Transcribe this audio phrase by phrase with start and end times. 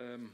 [0.00, 0.30] Um,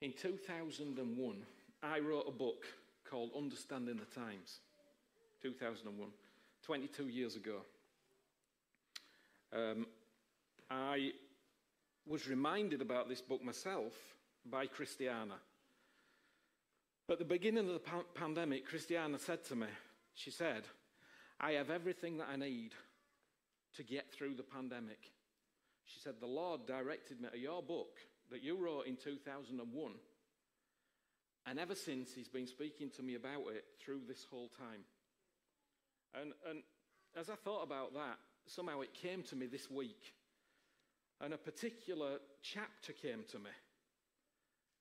[0.00, 1.36] in 2001,
[1.84, 2.66] I wrote a book
[3.08, 4.58] called Understanding the Times.
[5.42, 6.08] 2001,
[6.64, 7.58] 22 years ago.
[9.52, 9.86] Um,
[10.68, 11.12] I
[12.08, 13.92] was reminded about this book myself
[14.44, 15.36] by Christiana.
[17.08, 19.68] At the beginning of the pa- pandemic, Christiana said to me,
[20.14, 20.64] she said,
[21.40, 22.72] I have everything that I need
[23.76, 25.12] to get through the pandemic.
[25.88, 27.98] She said, The Lord directed me to your book
[28.30, 29.92] that you wrote in 2001.
[31.46, 34.84] And ever since, He's been speaking to me about it through this whole time.
[36.14, 36.62] And, and
[37.18, 40.14] as I thought about that, somehow it came to me this week.
[41.20, 43.50] And a particular chapter came to me.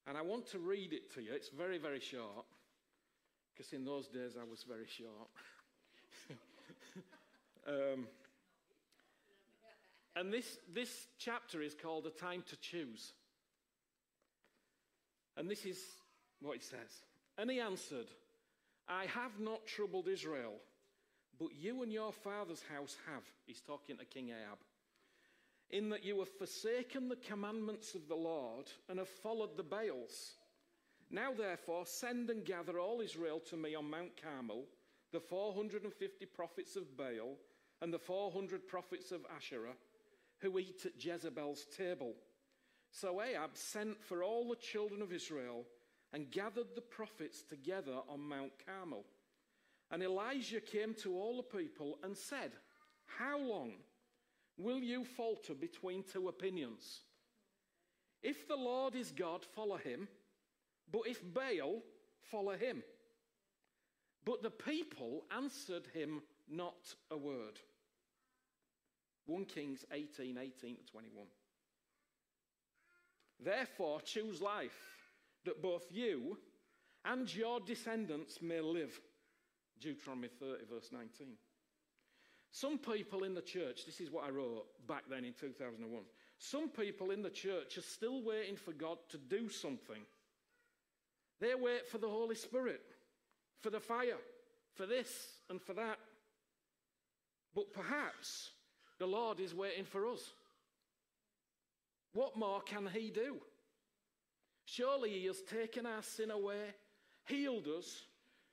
[0.07, 1.31] And I want to read it to you.
[1.33, 2.45] It's very, very short,
[3.53, 5.29] because in those days I was very short.
[7.67, 8.07] um,
[10.17, 13.13] and this, this chapter is called A Time to Choose.
[15.35, 15.77] And this is
[16.41, 17.03] what it says.
[17.37, 18.07] And he answered,
[18.89, 20.55] I have not troubled Israel,
[21.39, 23.21] but you and your father's house have.
[23.45, 24.57] He's talking to King Ahab.
[25.69, 30.31] In that you have forsaken the commandments of the Lord and have followed the Baals.
[31.11, 34.63] Now, therefore, send and gather all Israel to me on Mount Carmel,
[35.11, 37.37] the 450 prophets of Baal
[37.81, 39.75] and the 400 prophets of Asherah,
[40.39, 42.13] who eat at Jezebel's table.
[42.91, 45.65] So Ahab sent for all the children of Israel
[46.13, 49.05] and gathered the prophets together on Mount Carmel.
[49.91, 52.51] And Elijah came to all the people and said,
[53.05, 53.73] How long
[54.57, 57.01] will you falter between two opinions?
[58.23, 60.07] If the Lord is God, follow him,
[60.91, 61.81] but if Baal,
[62.31, 62.83] follow him.
[64.25, 67.59] But the people answered him not a word.
[69.27, 71.27] 1 Kings 18 18 to 21.
[73.39, 74.79] Therefore, choose life,
[75.45, 76.37] that both you
[77.05, 78.99] and your descendants may live.
[79.79, 81.33] Deuteronomy 30, verse 19.
[82.51, 86.01] Some people in the church, this is what I wrote back then in 2001.
[86.39, 90.01] Some people in the church are still waiting for God to do something.
[91.39, 92.81] They wait for the Holy Spirit,
[93.61, 94.17] for the fire,
[94.73, 95.09] for this
[95.49, 95.99] and for that.
[97.53, 98.51] But perhaps
[98.99, 100.33] the Lord is waiting for us.
[102.13, 103.37] What more can He do?
[104.65, 106.73] Surely He has taken our sin away,
[107.25, 108.05] healed us,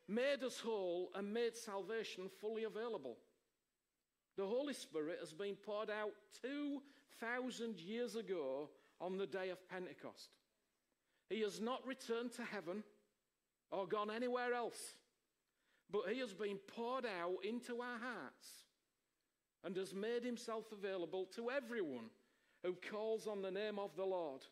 [0.07, 3.17] made us whole, and made salvation fully available.
[4.37, 6.13] The Holy Spirit has been poured out
[6.43, 8.69] 2,000 years ago
[9.01, 10.31] on the day of Pentecost.
[11.31, 12.85] He has not returned to heaven
[13.71, 14.95] or gone anywhere else,
[15.91, 18.64] but He has been poured out into our hearts
[19.65, 22.11] and has made Himself available to everyone
[22.63, 24.43] who calls on the name of the Lord.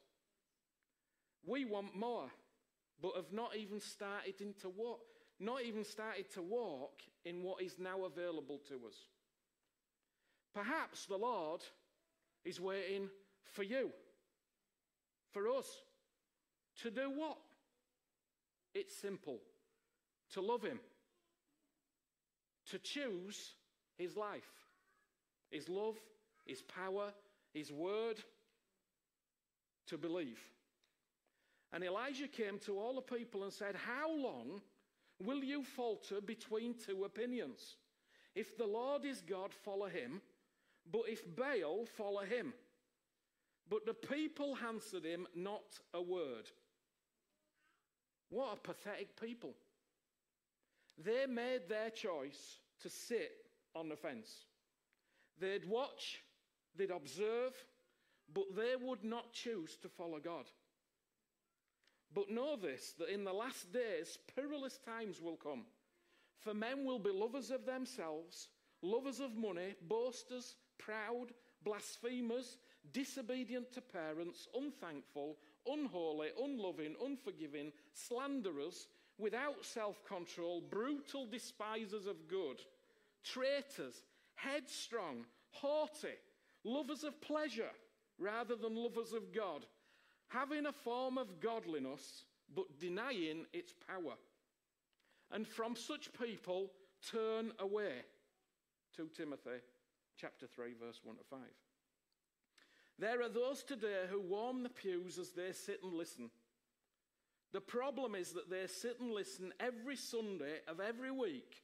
[1.46, 2.30] We want more,
[3.00, 4.98] but have not even started into what,
[5.38, 8.96] not even started to walk in what is now available to us.
[10.54, 11.62] Perhaps the Lord
[12.44, 13.08] is waiting
[13.44, 13.90] for you,
[15.32, 15.66] for us,
[16.82, 17.38] to do what?
[18.74, 19.40] It's simple
[20.32, 20.80] to love Him,
[22.70, 23.54] to choose
[23.98, 24.48] His life,
[25.52, 25.96] His love,
[26.46, 27.12] His power,
[27.52, 28.16] His word,
[29.86, 30.40] to believe.
[31.72, 34.60] And Elijah came to all the people and said, How long
[35.22, 37.76] will you falter between two opinions?
[38.34, 40.20] If the Lord is God, follow him.
[40.90, 42.52] But if Baal, follow him.
[43.68, 46.50] But the people answered him not a word.
[48.30, 49.54] What a pathetic people.
[51.02, 53.32] They made their choice to sit
[53.74, 54.46] on the fence.
[55.40, 56.22] They'd watch,
[56.76, 57.52] they'd observe,
[58.32, 60.46] but they would not choose to follow God.
[62.14, 65.64] But know this that in the last days, perilous times will come.
[66.38, 68.48] For men will be lovers of themselves,
[68.82, 71.28] lovers of money, boasters, proud,
[71.64, 72.58] blasphemers,
[72.92, 78.88] disobedient to parents, unthankful, unholy, unloving, unforgiving, slanderers,
[79.18, 82.60] without self control, brutal despisers of good,
[83.22, 84.02] traitors,
[84.34, 86.16] headstrong, haughty,
[86.64, 87.70] lovers of pleasure
[88.18, 89.66] rather than lovers of God,
[90.28, 92.24] having a form of godliness
[92.54, 94.14] but denying its power.
[95.30, 96.70] And from such people
[97.10, 98.02] turn away.
[98.96, 99.60] 2 Timothy
[100.16, 101.40] chapter 3, verse 1 to 5.
[102.98, 106.30] There are those today who warm the pews as they sit and listen.
[107.52, 111.62] The problem is that they sit and listen every Sunday of every week,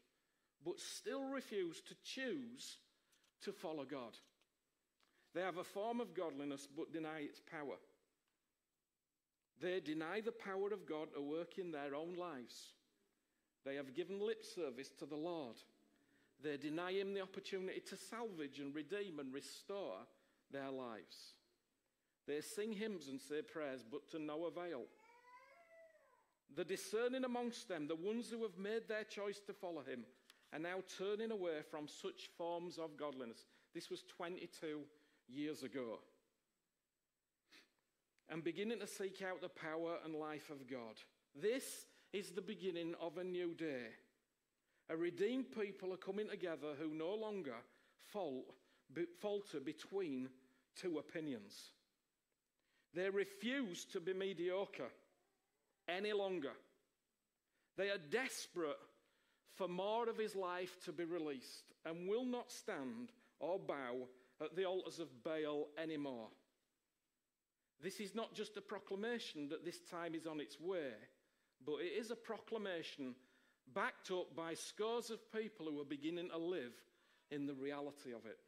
[0.65, 2.79] but still refuse to choose
[3.43, 4.17] to follow God.
[5.35, 7.77] They have a form of godliness but deny its power.
[9.61, 12.73] They deny the power of God to work in their own lives.
[13.65, 15.57] They have given lip service to the Lord.
[16.43, 19.97] They deny Him the opportunity to salvage and redeem and restore
[20.53, 21.35] their lives.
[22.27, 24.85] They sing hymns and say prayers, but to no avail.
[26.57, 30.05] The discerning amongst them, the ones who have made their choice to follow Him,
[30.53, 33.45] are now turning away from such forms of godliness.
[33.75, 34.81] This was 22
[35.29, 35.99] years ago.
[38.31, 40.97] And beginning to seek out the power and life of God.
[41.35, 43.87] This is the beginning of a new day.
[44.91, 47.56] A redeemed people are coming together who no longer
[48.06, 50.31] falter between
[50.81, 51.73] two opinions.
[52.95, 54.91] They refuse to be mediocre
[55.87, 56.53] any longer.
[57.77, 58.79] They are desperate
[59.59, 63.11] for more of his life to be released and will not stand
[63.41, 64.07] or bow
[64.41, 66.29] at the altars of Baal anymore.
[67.83, 70.93] This is not just a proclamation that this time is on its way,
[71.67, 73.17] but it is a proclamation
[73.75, 76.73] backed up by scores of people who are beginning to live
[77.33, 78.39] in the reality of it.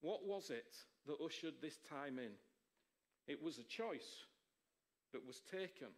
[0.00, 0.74] What was it
[1.06, 2.32] that ushered this time in?
[3.26, 4.24] It was a choice
[5.12, 5.88] that was taken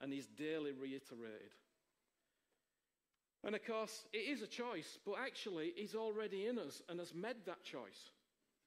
[0.00, 1.52] and is daily reiterated.
[3.46, 7.14] And of course, it is a choice, but actually, He's already in us and has
[7.14, 8.10] made that choice.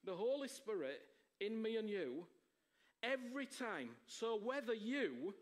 [0.05, 1.01] The Holy Spirit
[1.41, 2.25] in me and you,
[3.03, 3.89] every time.
[4.07, 5.33] So, whether you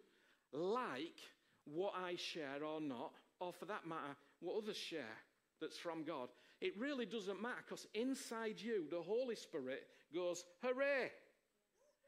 [0.52, 1.20] like
[1.66, 5.18] what I share or not, or for that matter, what others share
[5.62, 6.30] that's from God,
[6.60, 11.12] it really doesn't matter because inside you, the Holy Spirit goes, Hooray!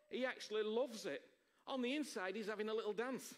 [0.10, 1.22] He actually loves it.
[1.68, 3.36] On the inside, he's having a little dance.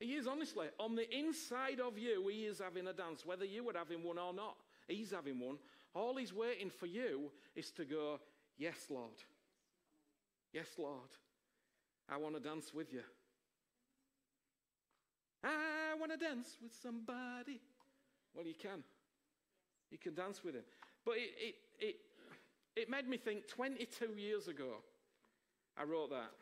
[0.00, 0.66] He is, honestly.
[0.80, 4.18] On the inside of you, he is having a dance, whether you are having one
[4.18, 4.56] or not.
[4.88, 5.58] He's having one.
[5.94, 8.18] All he's waiting for you is to go,
[8.60, 9.16] Yes, Lord.
[10.52, 11.08] Yes, Lord.
[12.10, 13.02] I want to dance with you.
[15.42, 17.60] I want to dance with somebody.
[18.34, 18.84] Well, you can.
[19.90, 20.64] You can dance with him.
[21.06, 21.96] But it, it, it,
[22.76, 24.82] it made me think 22 years ago,
[25.78, 26.34] I wrote that.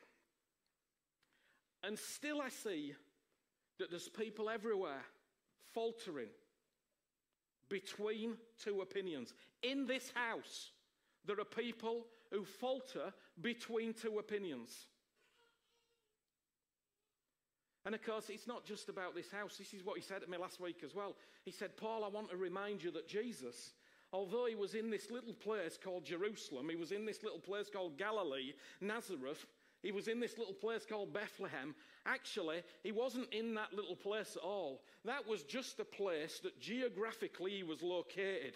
[1.84, 2.94] And still I see
[3.79, 5.03] that there's people everywhere
[5.75, 6.29] faltering
[7.69, 9.35] between two opinions.
[9.63, 10.71] In this house,
[11.27, 14.87] there are people who falter between two opinions.
[17.85, 19.57] And of course, it's not just about this house.
[19.57, 21.17] This is what he said to me last week as well.
[21.45, 23.73] He said, Paul, I want to remind you that Jesus,
[24.13, 27.71] although he was in this little place called Jerusalem, he was in this little place
[27.73, 29.47] called Galilee, Nazareth,
[29.83, 31.75] he was in this little place called Bethlehem.
[32.05, 34.83] Actually, he wasn't in that little place at all.
[35.05, 38.55] That was just a place that geographically he was located.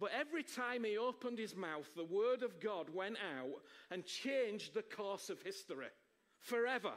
[0.00, 4.74] But every time he opened his mouth, the word of God went out and changed
[4.74, 5.86] the course of history
[6.40, 6.92] forever.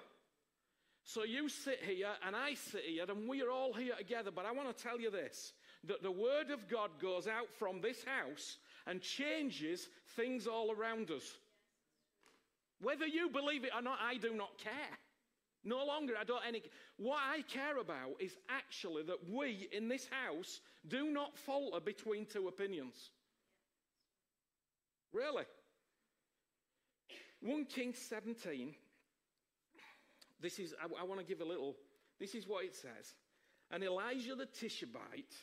[1.04, 4.32] So you sit here and I sit here and we are all here together.
[4.32, 5.54] But I want to tell you this
[5.86, 11.12] that the word of God goes out from this house and changes things all around
[11.12, 11.38] us.
[12.82, 14.74] Whether you believe it or not, I do not care.
[15.64, 16.62] No longer, I don't any.
[16.98, 22.26] What I care about is actually that we in this house do not falter between
[22.26, 23.10] two opinions.
[25.12, 25.44] Really.
[27.42, 28.74] 1 Kings 17
[30.40, 31.76] this is, I, I want to give a little,
[32.20, 33.16] this is what it says.
[33.72, 35.36] And Elijah the Tishbite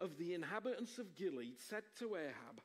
[0.00, 2.60] of the inhabitants of Gilead said to Ahab,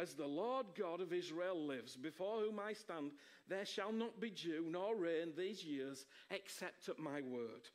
[0.00, 3.10] As the Lord God of Israel lives, before whom I stand,
[3.48, 7.68] there shall not be dew nor rain these years except at my word.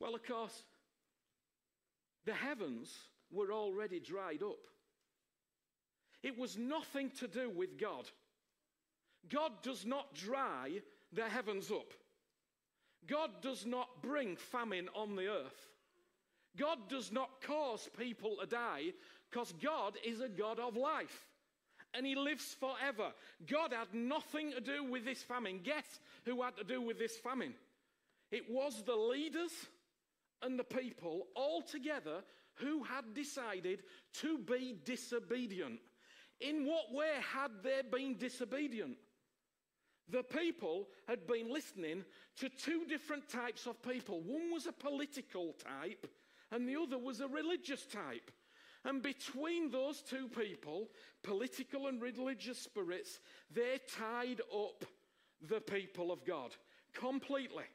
[0.00, 0.64] Well, of course,
[2.24, 2.92] the heavens
[3.30, 4.66] were already dried up.
[6.24, 8.10] It was nothing to do with God.
[9.28, 10.80] God does not dry
[11.12, 11.92] the heavens up.
[13.06, 15.68] God does not bring famine on the earth.
[16.56, 18.94] God does not cause people to die
[19.30, 21.26] because God is a God of life
[21.94, 23.12] and He lives forever.
[23.50, 25.60] God had nothing to do with this famine.
[25.62, 27.54] Guess who had to do with this famine?
[28.30, 29.52] It was the leaders
[30.42, 32.22] and the people all together
[32.54, 33.82] who had decided
[34.14, 35.80] to be disobedient.
[36.40, 38.96] In what way had they been disobedient?
[40.10, 42.04] The people had been listening
[42.38, 44.20] to two different types of people.
[44.20, 46.06] One was a political type,
[46.50, 48.30] and the other was a religious type.
[48.88, 50.88] And between those two people,
[51.22, 53.20] political and religious spirits,
[53.54, 54.82] they tied up
[55.46, 56.56] the people of God
[56.94, 57.66] completely.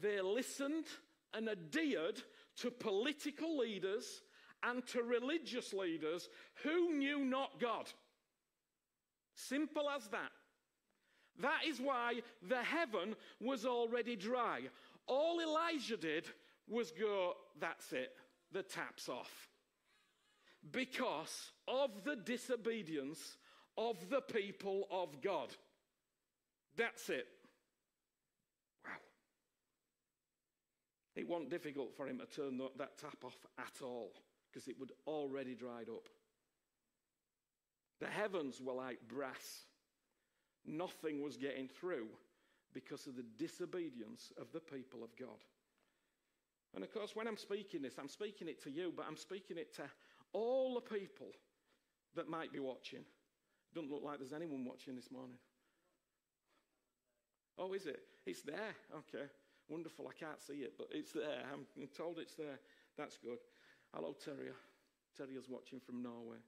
[0.00, 0.86] They listened
[1.32, 2.20] and adhered
[2.56, 4.22] to political leaders
[4.64, 6.28] and to religious leaders
[6.64, 7.88] who knew not God.
[9.36, 10.32] Simple as that.
[11.38, 14.62] That is why the heaven was already dry.
[15.06, 16.26] All Elijah did
[16.68, 18.10] was go, That's it,
[18.50, 19.51] the tap's off.
[20.70, 23.36] Because of the disobedience
[23.76, 25.48] of the people of God.
[26.76, 27.26] That's it.
[28.84, 28.90] Wow.
[31.16, 34.12] It wasn't difficult for him to turn that tap off at all
[34.50, 36.08] because it would already dried up.
[38.00, 39.64] The heavens were like brass.
[40.66, 42.06] Nothing was getting through
[42.72, 45.38] because of the disobedience of the people of God.
[46.74, 49.58] And of course, when I'm speaking this, I'm speaking it to you, but I'm speaking
[49.58, 49.82] it to
[50.32, 51.32] all the people
[52.16, 53.04] that might be watching.
[53.74, 55.38] Doesn't look like there's anyone watching this morning.
[57.58, 58.00] Oh, is it?
[58.26, 58.74] It's there.
[58.92, 59.24] Okay.
[59.68, 60.08] Wonderful.
[60.08, 61.44] I can't see it, but it's there.
[61.52, 62.58] I'm told it's there.
[62.98, 63.38] That's good.
[63.94, 64.54] Hello, Terrier.
[65.16, 66.38] Terrier's watching from Norway.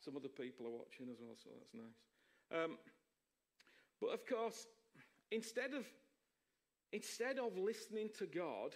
[0.00, 2.64] Some other people are watching as well, so that's nice.
[2.64, 2.78] Um,
[4.00, 4.66] but of course,
[5.30, 5.84] instead of,
[6.92, 8.74] instead of listening to God,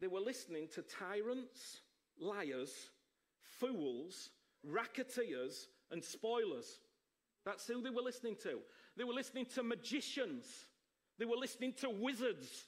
[0.00, 1.80] they were listening to tyrants,
[2.18, 2.90] liars,
[3.58, 4.30] fools,
[4.64, 6.80] racketeers, and spoilers.
[7.44, 8.58] That's who they were listening to.
[8.96, 10.46] They were listening to magicians.
[11.18, 12.66] They were listening to wizards.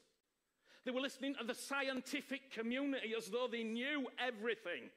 [0.84, 4.90] They were listening to the scientific community as though they knew everything.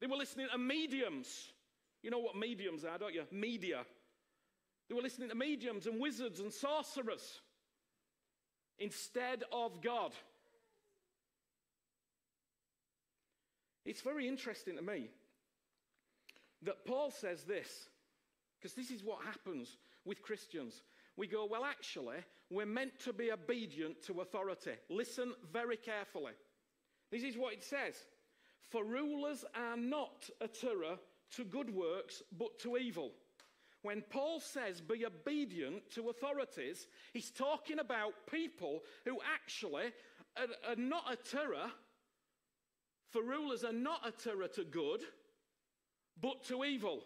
[0.00, 1.52] They were listening to mediums.
[2.02, 3.24] You know what mediums are, don't you?
[3.30, 3.86] Media.
[4.88, 7.40] They were listening to mediums and wizards and sorcerers
[8.78, 10.12] instead of God.
[13.84, 15.08] It's very interesting to me
[16.62, 17.88] that Paul says this,
[18.58, 20.82] because this is what happens with Christians.
[21.16, 22.16] We go, well, actually,
[22.50, 24.72] we're meant to be obedient to authority.
[24.88, 26.32] Listen very carefully.
[27.10, 27.94] This is what it says
[28.70, 30.98] For rulers are not a terror
[31.36, 33.12] to good works, but to evil.
[33.82, 39.92] When Paul says be obedient to authorities, he's talking about people who actually
[40.38, 41.70] are, are not a terror
[43.14, 45.00] for rulers are not a terror to good,
[46.20, 46.98] but to evil.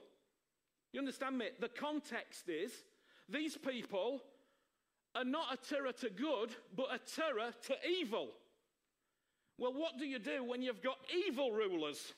[0.91, 1.49] You understand me?
[1.61, 2.73] The context is
[3.29, 4.23] these people
[5.15, 8.29] are not a terror to good, but a terror to evil.
[9.59, 10.97] Well, what do you do when you've got
[11.27, 12.15] evil rulers?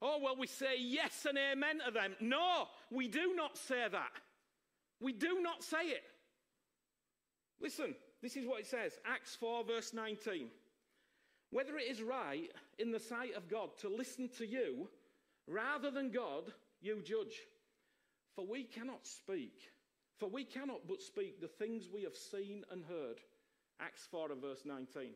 [0.00, 2.16] Oh, well, we say yes and amen to them.
[2.22, 4.12] No, we do not say that.
[4.98, 6.04] We do not say it.
[7.60, 10.48] Listen, this is what it says Acts 4, verse 19.
[11.54, 14.88] Whether it is right in the sight of God to listen to you
[15.46, 17.42] rather than God, you judge.
[18.34, 19.56] For we cannot speak,
[20.18, 23.20] for we cannot but speak the things we have seen and heard.
[23.80, 25.10] Acts 4 and verse 19.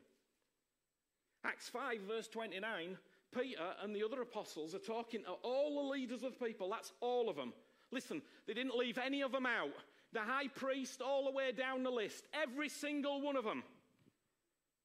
[1.44, 2.96] Acts 5, verse 29,
[3.34, 6.70] Peter and the other apostles are talking to all the leaders of the people.
[6.70, 7.52] That's all of them.
[7.90, 9.74] Listen, they didn't leave any of them out.
[10.12, 13.64] The high priest, all the way down the list, every single one of them.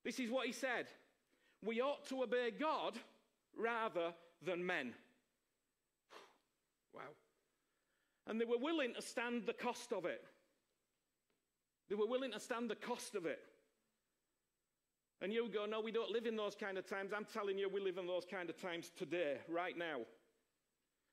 [0.04, 0.88] This is what he said
[1.66, 2.98] we ought to obey God
[3.58, 4.14] rather
[4.46, 4.94] than men.
[6.94, 7.02] Wow.
[8.28, 10.24] And they were willing to stand the cost of it.
[11.90, 13.40] They were willing to stand the cost of it.
[15.22, 17.12] And you go, no, we don't live in those kind of times.
[17.16, 20.00] I'm telling you, we live in those kind of times today, right now.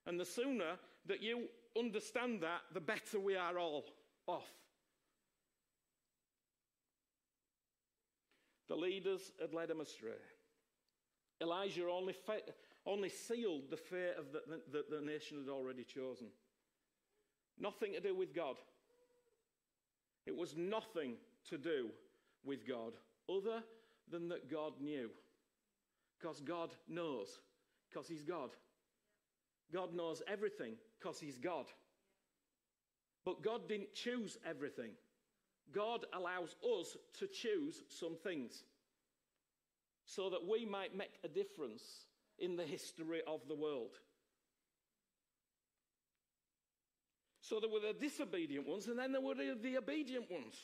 [0.07, 0.77] And the sooner
[1.07, 3.85] that you understand that, the better we are all
[4.27, 4.51] off.
[8.71, 10.23] The leaders had led him astray.
[11.43, 12.53] Elijah only, fa-
[12.87, 16.29] only sealed the fate of the, that the nation had already chosen.
[17.59, 18.55] Nothing to do with God.
[20.25, 21.15] It was nothing
[21.49, 21.89] to do
[22.45, 22.93] with God,
[23.29, 23.65] other
[24.09, 25.11] than that God knew.
[26.21, 27.41] Because God knows,
[27.91, 28.51] because He's God.
[29.75, 31.67] God knows everything, because He's God.
[33.25, 34.93] But God didn't choose everything.
[35.73, 38.65] God allows us to choose some things
[40.05, 41.83] so that we might make a difference
[42.39, 43.93] in the history of the world.
[47.41, 50.55] So there were the disobedient ones, and then there were the obedient ones.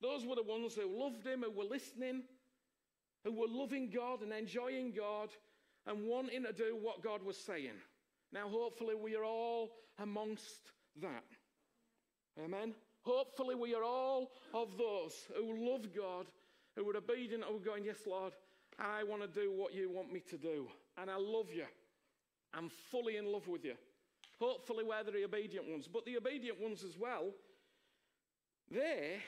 [0.00, 2.22] Those were the ones who loved Him, who were listening,
[3.24, 5.30] who were loving God and enjoying God
[5.86, 7.78] and wanting to do what God was saying.
[8.32, 11.24] Now, hopefully, we are all amongst that.
[12.42, 12.74] Amen.
[13.02, 16.26] Hopefully, we are all of those who love God,
[16.76, 18.32] who are obedient, who are going, Yes, Lord,
[18.78, 20.68] I want to do what you want me to do.
[20.98, 21.66] And I love you.
[22.52, 23.74] I'm fully in love with you.
[24.38, 25.88] Hopefully, we're the obedient ones.
[25.90, 27.30] But the obedient ones as well,
[28.70, 29.18] they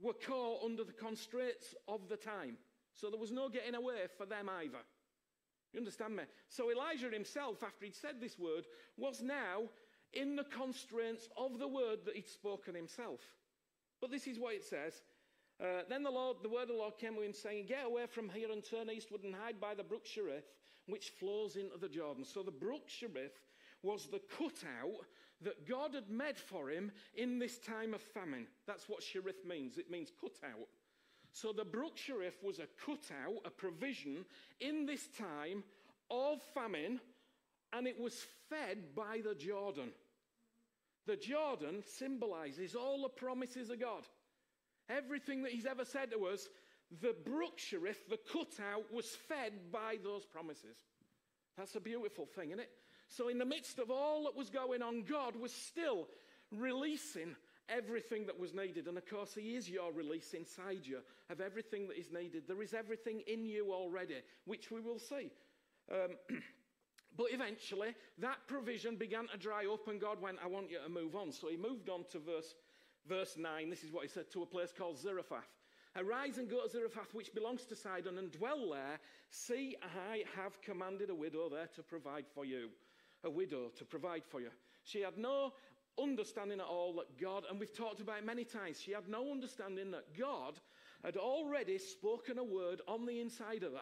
[0.00, 2.56] were caught under the constraints of the time.
[2.94, 4.78] So there was no getting away for them either.
[5.72, 6.24] You understand me?
[6.48, 8.64] So Elijah himself, after he'd said this word,
[8.98, 9.62] was now
[10.12, 13.20] in the constraints of the word that he'd spoken himself.
[14.00, 15.02] But this is what it says.
[15.60, 18.06] Uh, then the Lord, the word of the Lord came to him, saying, Get away
[18.06, 20.50] from here and turn eastward and hide by the brook Cherith,
[20.86, 22.24] which flows into the Jordan.
[22.24, 23.38] So the brook Cherith
[23.82, 25.06] was the cutout
[25.42, 28.46] that God had made for him in this time of famine.
[28.66, 29.78] That's what Cherith means.
[29.78, 30.68] It means cutout.
[31.32, 34.24] So the brook Cherith was a cutout, a provision
[34.60, 35.64] in this time
[36.10, 37.00] of famine,
[37.72, 39.90] and it was fed by the Jordan.
[41.06, 44.02] The Jordan symbolizes all the promises of God.
[44.88, 46.48] Everything that He's ever said to us,
[47.00, 50.76] the brook Cherith, the cutout, was fed by those promises.
[51.56, 52.70] That's a beautiful thing, isn't it?
[53.08, 56.08] So, in the midst of all that was going on, God was still
[56.50, 57.34] releasing
[57.68, 58.86] everything that was needed.
[58.86, 61.00] And of course, He is your release inside you
[61.30, 62.44] of everything that is needed.
[62.46, 65.30] There is everything in you already, which we will see.
[65.90, 66.16] Um,
[67.16, 70.88] but eventually, that provision began to dry up, and God went, I want you to
[70.88, 71.32] move on.
[71.32, 72.54] So He moved on to verse,
[73.06, 73.70] verse 9.
[73.70, 75.48] This is what He said to a place called Zarephath.
[75.94, 78.98] Arise and go to Zarephath, which belongs to Sidon, and dwell there.
[79.30, 79.76] See,
[80.10, 82.70] I have commanded a widow there to provide for you.
[83.24, 84.48] A widow to provide for you.
[84.84, 85.52] She had no
[86.00, 89.30] understanding at all that God, and we've talked about it many times, she had no
[89.30, 90.58] understanding that God
[91.04, 93.80] had already spoken a word on the inside of her.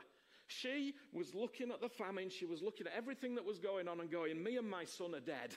[0.50, 4.00] She was looking at the famine, she was looking at everything that was going on
[4.00, 5.57] and going, Me and my son are dead.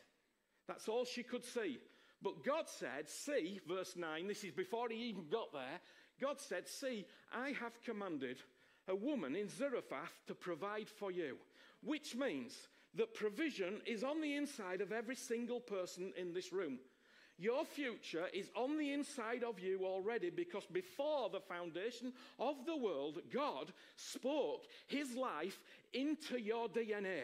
[0.67, 1.79] That's all she could see.
[2.21, 5.79] But God said, See, verse 9, this is before he even got there.
[6.21, 8.37] God said, See, I have commanded
[8.87, 11.37] a woman in Zarephath to provide for you,
[11.81, 16.77] which means that provision is on the inside of every single person in this room.
[17.39, 22.77] Your future is on the inside of you already because before the foundation of the
[22.77, 25.59] world, God spoke his life
[25.93, 27.23] into your DNA.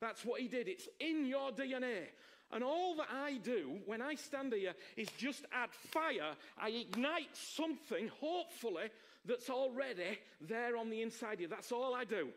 [0.00, 0.68] That's what he did.
[0.68, 2.08] It's in your DNA.
[2.52, 6.34] And all that I do when I stand here is just add fire.
[6.58, 8.90] I ignite something, hopefully,
[9.24, 11.48] that's already there on the inside of you.
[11.48, 12.28] That's all I do.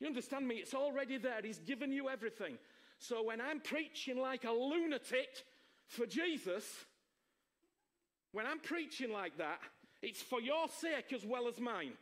[0.00, 0.56] You understand me?
[0.56, 1.40] It's already there.
[1.42, 2.58] He's given you everything.
[2.98, 5.44] So when I'm preaching like a lunatic
[5.88, 6.64] for Jesus,
[8.32, 9.58] when I'm preaching like that,
[10.02, 11.92] it's for your sake as well as mine.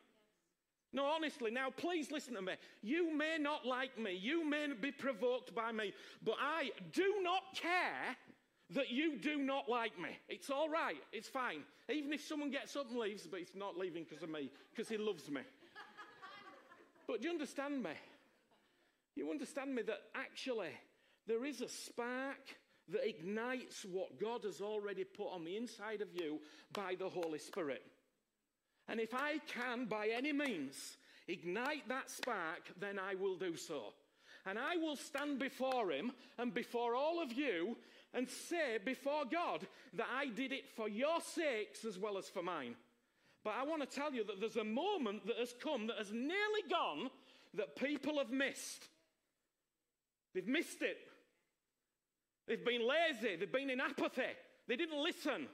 [0.93, 2.53] No, honestly, now please listen to me.
[2.83, 5.93] You may not like me, you may be provoked by me,
[6.23, 8.17] but I do not care
[8.71, 10.11] that you do not like me.
[10.29, 11.63] It's all right, it's fine.
[11.91, 14.89] Even if someone gets up and leaves, but he's not leaving because of me, because
[14.89, 15.43] he loves me.
[17.07, 17.91] But do you understand me?
[19.17, 20.71] You understand me that actually
[21.27, 22.39] there is a spark
[22.89, 26.41] that ignites what God has already put on the inside of you
[26.73, 27.83] by the Holy Spirit.
[28.89, 33.95] And if I can, by any means, ignite that spark, then I will do so.
[34.47, 37.77] And I will stand before Him and before all of you
[38.13, 42.43] and say before God that I did it for your sakes as well as for
[42.43, 42.75] mine.
[43.43, 46.13] But I want to tell you that there's a moment that has come that has
[46.13, 47.11] nearly gone
[47.55, 48.89] that people have missed.
[50.35, 50.99] They've missed it.
[52.47, 53.37] They've been lazy.
[53.37, 54.23] They've been in apathy.
[54.69, 55.47] They didn't listen.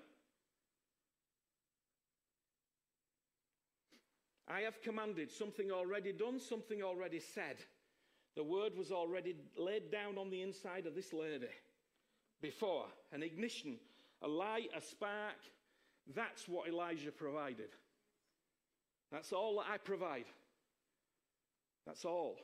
[4.49, 7.57] I have commanded something already done, something already said.
[8.35, 11.47] The word was already laid down on the inside of this lady
[12.41, 13.77] before an ignition,
[14.23, 15.37] a light, a spark,
[16.15, 17.71] that's what Elijah provided.
[19.13, 20.27] That's all that I provide.
[21.87, 22.37] That's all.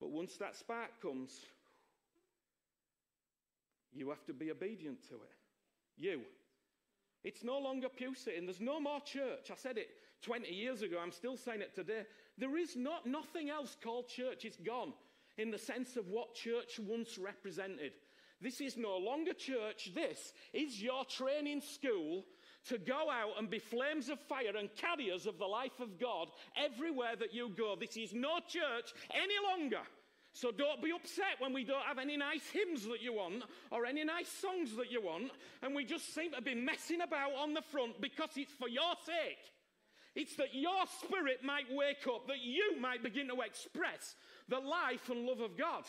[0.00, 1.40] But once that spark comes,
[3.92, 5.36] you have to be obedient to it.
[5.96, 6.20] You.
[7.24, 8.46] It's no longer pew sitting.
[8.46, 9.50] There's no more church.
[9.50, 9.88] I said it
[10.22, 10.98] 20 years ago.
[11.00, 12.02] I'm still saying it today.
[12.38, 14.44] There is not nothing else called church.
[14.44, 14.92] It's gone
[15.38, 17.92] in the sense of what church once represented.
[18.40, 19.92] This is no longer church.
[19.94, 22.24] This is your training school
[22.68, 26.28] to go out and be flames of fire and carriers of the life of God
[26.56, 27.76] everywhere that you go.
[27.78, 29.82] This is no church any longer.
[30.32, 33.84] So don't be upset when we don't have any nice hymns that you want or
[33.84, 35.30] any nice songs that you want
[35.62, 38.94] and we just seem to be messing about on the front because it's for your
[39.04, 39.38] sake.
[40.14, 44.14] It's that your spirit might wake up, that you might begin to express
[44.48, 45.84] the life and love of God.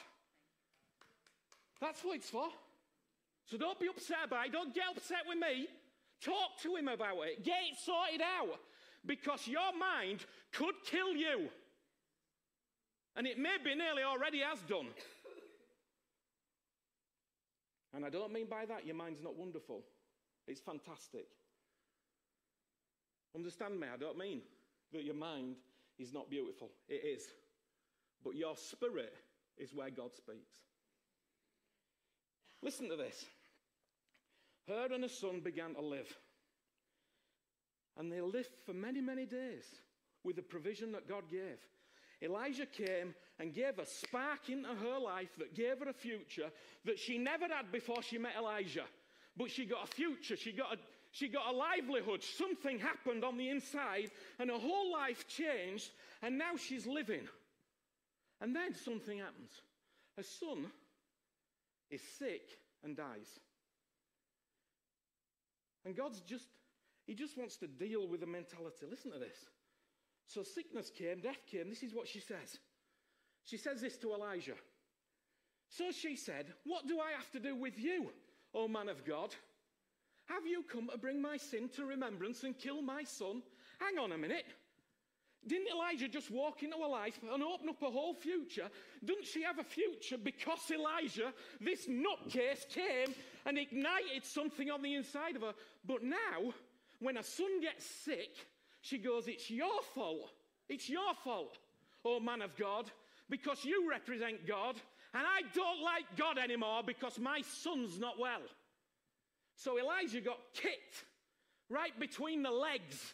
[1.79, 2.47] That's what it's for.
[3.45, 4.51] So don't be upset about it.
[4.51, 5.67] Don't get upset with me.
[6.21, 7.43] Talk to him about it.
[7.43, 8.59] Get it sorted out.
[9.05, 11.49] Because your mind could kill you.
[13.15, 14.87] And it may be nearly already has done.
[17.93, 19.83] And I don't mean by that your mind's not wonderful.
[20.47, 21.27] It's fantastic.
[23.35, 23.87] Understand me?
[23.93, 24.41] I don't mean
[24.91, 25.55] that your mind
[25.99, 26.71] is not beautiful.
[26.87, 27.27] It is.
[28.23, 29.13] but your spirit
[29.57, 30.49] is where God speaks.
[32.61, 33.25] Listen to this.
[34.67, 36.11] Her and her son began to live.
[37.97, 39.65] And they lived for many, many days
[40.23, 41.59] with the provision that God gave.
[42.21, 46.49] Elijah came and gave a spark into her life that gave her a future
[46.85, 48.85] that she never had before she met Elijah.
[49.35, 50.77] But she got a future, she got a,
[51.11, 52.23] she got a livelihood.
[52.23, 57.27] Something happened on the inside, and her whole life changed, and now she's living.
[58.41, 59.51] And then something happens.
[60.17, 60.67] Her son
[61.89, 62.41] is sick
[62.83, 63.39] and dies.
[65.85, 66.47] And God's just,
[67.05, 68.85] He just wants to deal with the mentality.
[68.89, 69.37] Listen to this.
[70.27, 71.69] So sickness came, death came.
[71.69, 72.59] This is what she says.
[73.45, 74.55] She says this to Elijah.
[75.69, 78.07] So she said, What do I have to do with you,
[78.53, 79.35] O man of God?
[80.25, 83.41] Have you come to bring my sin to remembrance and kill my son?
[83.79, 84.45] Hang on a minute.
[85.45, 88.69] Didn't Elijah just walk into a life and open up a whole future?
[89.03, 93.13] Doesn't she have a future because Elijah, this nutcase, came
[93.45, 95.53] and ignited something on the inside of her?
[95.85, 96.53] But now,
[96.99, 98.29] when her son gets sick,
[98.83, 100.29] she goes, It's your fault.
[100.69, 101.57] It's your fault,
[102.05, 102.89] oh man of God,
[103.29, 104.75] because you represent God,
[105.13, 108.41] and I don't like God anymore because my son's not well.
[109.55, 111.05] So Elijah got kicked
[111.69, 113.13] right between the legs.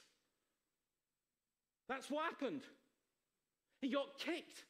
[1.87, 2.61] That's what happened.
[3.81, 4.65] He got kicked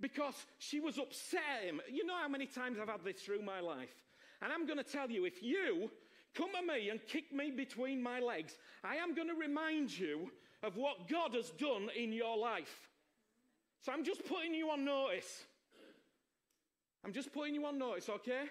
[0.00, 1.80] because she was upset at him.
[1.90, 3.94] You know how many times I've had this through my life?
[4.42, 5.90] And I'm going to tell you if you
[6.34, 10.30] come at me and kick me between my legs, I am going to remind you
[10.62, 12.88] of what God has done in your life.
[13.82, 15.44] So I'm just putting you on notice.
[17.04, 18.44] I'm just putting you on notice, okay?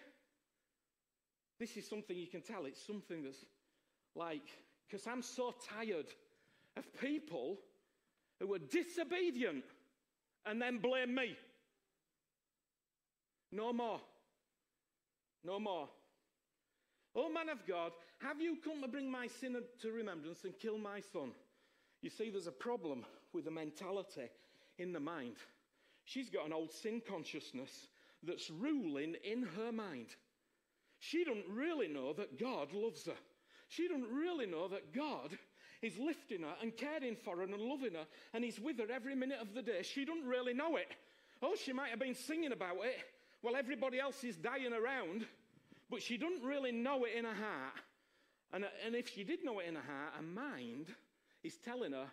[1.60, 2.65] This is something you can tell.
[2.65, 3.45] It's something that's
[4.15, 4.48] like,
[4.88, 6.08] because I'm so tired
[6.78, 7.58] of people
[8.39, 9.65] who are disobedient
[10.45, 11.36] and then blame me.
[13.52, 14.00] No more.
[15.43, 15.89] No more.
[17.15, 20.78] Oh, man of God, have you come to bring my sin to remembrance and kill
[20.78, 21.32] my son?
[22.02, 24.30] You see, there's a problem with the mentality
[24.78, 25.36] in the mind.
[26.06, 27.88] She's got an old sin consciousness
[28.24, 30.08] that's ruling in her mind.
[31.00, 33.18] She doesn't really know that God loves her.
[33.68, 35.38] She doesn't really know that God
[35.82, 39.16] is lifting her and caring for her and loving her, and He's with her every
[39.16, 39.82] minute of the day.
[39.84, 40.92] She doesn't really know it.
[41.42, 42.98] Oh, she might have been singing about it
[43.42, 45.26] while everybody else is dying around,
[45.90, 47.74] but she doesn't really know it in her heart.
[48.52, 50.88] And, and if she did know it in her heart, her mind
[51.43, 52.08] is telling her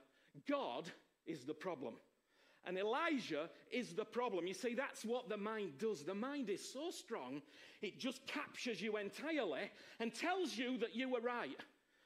[0.48, 0.90] God
[1.26, 1.94] is the problem.
[2.66, 4.46] And Elijah is the problem.
[4.46, 6.02] You see, that's what the mind does.
[6.02, 7.40] The mind is so strong,
[7.80, 11.60] it just captures you entirely and tells you that you were right.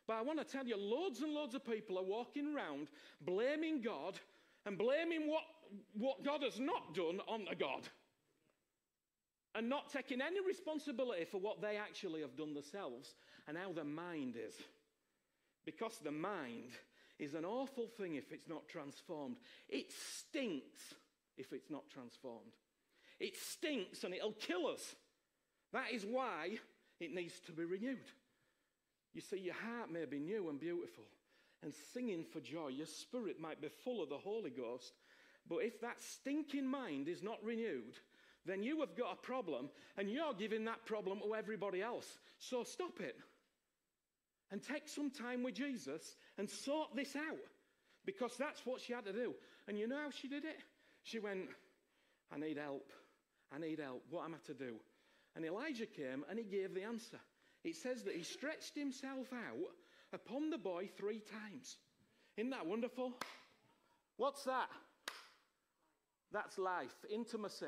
[0.07, 2.89] But I want to tell you, loads and loads of people are walking around
[3.23, 4.19] blaming God
[4.67, 5.45] and blaming what,
[5.95, 7.89] what God has not done on the God.
[9.55, 13.15] And not taking any responsibility for what they actually have done themselves
[13.49, 14.55] and how their mind is.
[15.65, 16.71] Because the mind
[17.21, 19.37] is an awful thing if it's not transformed.
[19.69, 20.95] It stinks
[21.37, 22.53] if it's not transformed.
[23.21, 24.97] It stinks and it'll kill us.
[25.73, 26.59] That is why
[26.99, 27.99] it needs to be renewed.
[29.13, 31.05] You see, your heart may be new and beautiful
[31.63, 32.69] and singing for joy.
[32.69, 34.95] Your spirit might be full of the Holy Ghost.
[35.49, 37.99] But if that stinking mind is not renewed,
[38.47, 42.19] then you have got a problem and you're giving that problem to everybody else.
[42.39, 43.17] So stop it
[44.51, 47.37] and take some time with Jesus and sort this out
[48.07, 49.35] because that's what she had to do.
[49.69, 50.57] And you know how she did it?
[51.03, 51.51] She went,
[52.33, 52.91] I need help.
[53.55, 54.03] I need help.
[54.09, 54.77] What am I to do?
[55.37, 57.21] And Elijah came and he gave the answer.
[57.63, 59.75] It says that he stretched himself out
[60.15, 61.77] upon the boy three times.
[62.39, 63.13] Isn't that wonderful?
[64.17, 64.71] What's that?
[66.33, 67.67] That's life, intimacy.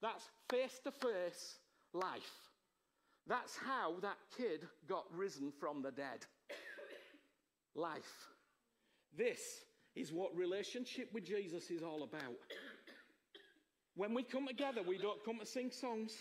[0.00, 1.56] That's face to face
[1.92, 2.30] life.
[3.26, 6.24] That's how that kid got risen from the dead.
[7.74, 8.28] Life.
[9.16, 9.40] This
[9.94, 12.36] is what relationship with Jesus is all about.
[13.94, 16.12] When we come together, we don't come to sing songs.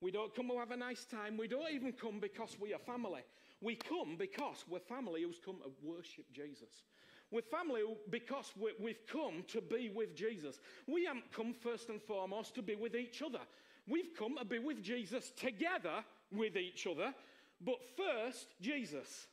[0.00, 1.36] We don't come to have a nice time.
[1.38, 3.22] We don't even come because we are family.
[3.62, 6.82] We come because we're family who's come to worship Jesus.
[7.30, 10.60] We're family because we've come to be with Jesus.
[10.86, 13.40] We haven't come first and foremost to be with each other.
[13.88, 17.14] We've come to be with Jesus together with each other,
[17.60, 19.26] but first, Jesus.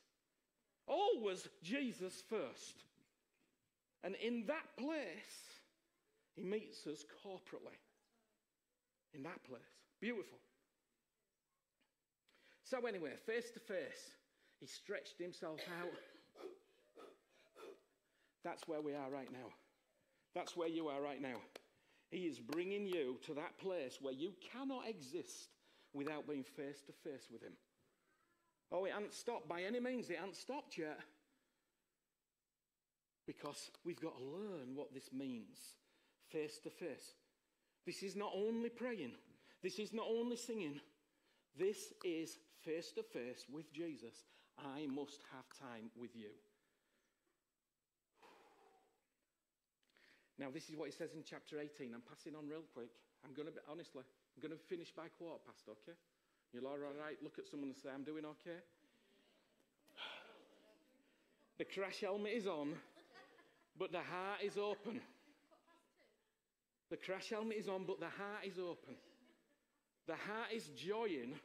[0.87, 2.83] Always Jesus first.
[4.03, 5.61] And in that place,
[6.35, 7.77] he meets us corporately.
[9.13, 9.61] In that place.
[9.99, 10.37] Beautiful.
[12.63, 14.15] So, anyway, face to face,
[14.59, 15.91] he stretched himself out.
[18.43, 19.49] That's where we are right now.
[20.33, 21.37] That's where you are right now.
[22.09, 25.49] He is bringing you to that place where you cannot exist
[25.93, 27.53] without being face to face with Him.
[28.71, 30.99] Oh, it hasn't stopped by any means, it hasn't stopped yet.
[33.27, 35.57] Because we've got to learn what this means
[36.29, 37.15] face to face.
[37.85, 39.11] This is not only praying,
[39.61, 40.79] this is not only singing,
[41.57, 44.23] this is face to face with Jesus.
[44.57, 46.29] I must have time with you.
[50.37, 51.93] Now, this is what he says in chapter 18.
[51.93, 52.89] I'm passing on real quick.
[53.23, 55.97] I'm going to be, honestly, I'm going to finish by quarter past, okay?
[56.53, 57.17] You're all right?
[57.23, 58.59] Look at someone and say, I'm doing okay.
[61.57, 62.73] The crash helmet is on,
[63.77, 64.99] but the heart is open.
[66.89, 68.95] The crash helmet is on, but the heart is open.
[70.07, 71.35] The heart is joying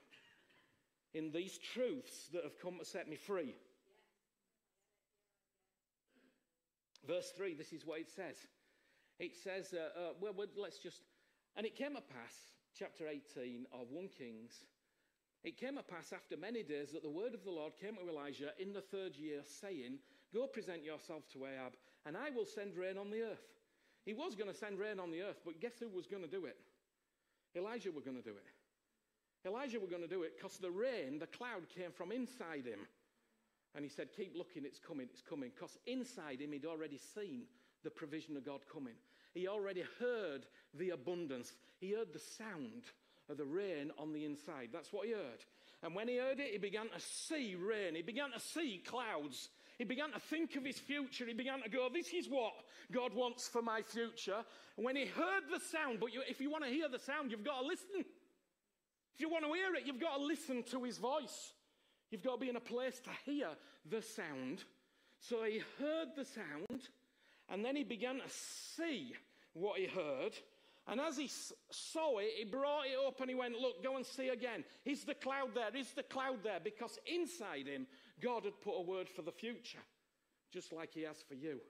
[1.15, 3.55] in these truths that have come to set me free.
[7.07, 8.37] Verse 3, this is what it says.
[9.21, 11.03] It says, uh, uh, well, let's just,
[11.57, 12.35] and it came to pass,
[12.77, 14.65] chapter 18 of 1 Kings,
[15.47, 18.11] it came to pass after many days that the word of the Lord came to
[18.11, 19.99] Elijah in the third year, saying,
[20.35, 23.47] Go present yourself to Ahab, and I will send rain on the earth.
[24.05, 26.29] He was going to send rain on the earth, but guess who was going to
[26.29, 26.57] do it?
[27.57, 29.47] Elijah was going to do it.
[29.47, 32.81] Elijah was going to do it because the rain, the cloud came from inside him.
[33.77, 35.53] And he said, Keep looking, it's coming, it's coming.
[35.55, 37.43] Because inside him, he'd already seen
[37.85, 38.95] the provision of God coming.
[39.33, 41.53] He already heard the abundance.
[41.79, 42.85] He heard the sound
[43.29, 44.71] of the rain on the inside.
[44.73, 45.45] That's what he heard.
[45.83, 47.95] And when he heard it, he began to see rain.
[47.95, 49.49] He began to see clouds.
[49.79, 51.27] He began to think of his future.
[51.27, 52.53] He began to go, This is what
[52.93, 54.45] God wants for my future.
[54.77, 57.31] And when he heard the sound, but you, if you want to hear the sound,
[57.31, 58.05] you've got to listen.
[59.15, 61.53] If you want to hear it, you've got to listen to his voice.
[62.11, 63.49] You've got to be in a place to hear
[63.89, 64.65] the sound.
[65.21, 66.83] So he heard the sound,
[67.49, 69.15] and then he began to see
[69.55, 70.33] what he heard.
[70.89, 71.29] And as he
[71.71, 74.65] saw it, he brought it up and he went, Look, go and see again.
[74.85, 75.75] Is the cloud there?
[75.75, 76.61] Is the cloud there?
[76.63, 77.87] Because inside him,
[78.23, 79.83] God had put a word for the future,
[80.53, 81.61] just like he has for you.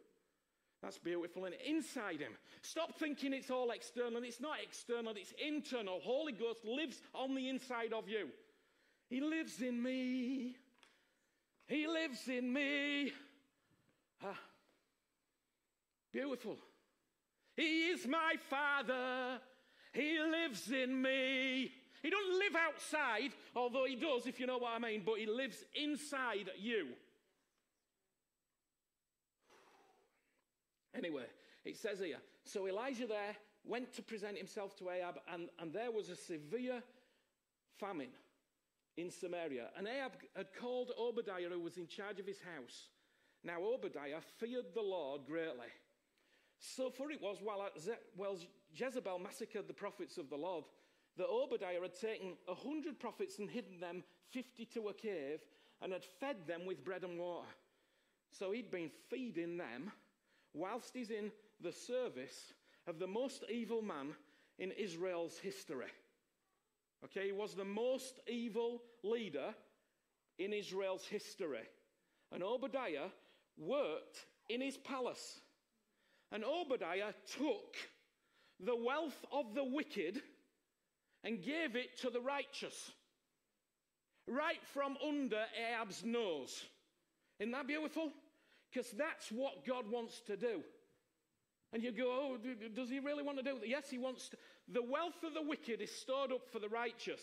[0.82, 1.46] That's beautiful.
[1.46, 4.22] And inside him, stop thinking it's all external.
[4.22, 6.00] It's not external, it's internal.
[6.02, 8.28] Holy Ghost lives on the inside of you.
[9.08, 10.56] He lives in me.
[11.66, 13.12] He lives in me.
[14.22, 14.38] Ah,
[16.12, 16.58] beautiful.
[17.56, 19.40] He is my Father.
[19.92, 21.72] He lives in me.
[22.02, 25.26] He doesn't live outside, although he does, if you know what I mean, but he
[25.26, 26.88] lives inside you.
[30.94, 31.24] Anyway,
[31.64, 35.90] it says here so Elijah there went to present himself to Ahab, and, and there
[35.90, 36.82] was a severe
[37.78, 38.12] famine
[38.96, 39.70] in Samaria.
[39.76, 42.88] And Ahab had called Obadiah, who was in charge of his house.
[43.42, 45.72] Now, Obadiah feared the Lord greatly.
[46.58, 47.68] So, for it was while,
[48.74, 50.64] Jezebel massacred the prophets of the Lord
[51.16, 55.40] that Obadiah had taken a hundred prophets and hidden them fifty to a cave
[55.82, 57.46] and had fed them with bread and water.
[58.30, 59.92] So he'd been feeding them
[60.52, 62.52] whilst he's in the service
[62.86, 64.14] of the most evil man
[64.58, 65.90] in Israel's history.
[67.04, 69.54] Okay, he was the most evil leader
[70.38, 71.68] in Israel's history.
[72.32, 73.08] And Obadiah
[73.58, 75.40] worked in his palace.
[76.32, 77.76] And Obadiah took
[78.60, 80.20] the wealth of the wicked
[81.22, 82.92] and gave it to the righteous,
[84.26, 86.64] right from under Ahab's nose.
[87.38, 88.10] Isn't that beautiful?
[88.72, 90.62] Because that's what God wants to do.
[91.72, 92.38] And you go, oh,
[92.74, 93.68] does he really want to do that?
[93.68, 94.36] Yes, he wants to.
[94.72, 97.20] The wealth of the wicked is stored up for the righteous.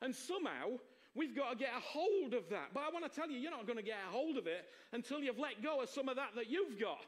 [0.00, 0.78] And somehow,
[1.14, 2.68] we've got to get a hold of that.
[2.72, 4.64] But I want to tell you, you're not going to get a hold of it
[4.92, 7.04] until you've let go of some of that that you've got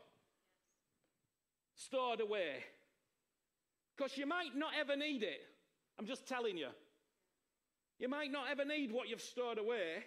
[1.76, 2.64] stored away.
[3.96, 5.40] Because you might not ever need it.
[5.98, 6.68] I'm just telling you.
[7.98, 10.04] You might not ever need what you've stored away.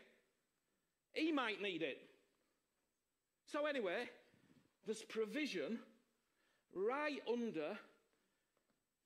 [1.14, 1.98] He might need it.
[3.46, 4.10] So, anyway,
[4.86, 5.80] there's provision
[6.76, 7.78] right under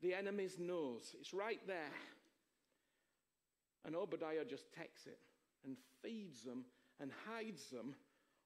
[0.02, 1.16] the enemy's nose.
[1.20, 1.92] It's right there.
[3.86, 5.20] And Obadiah just takes it
[5.66, 6.66] and feeds them
[7.00, 7.96] and hides them,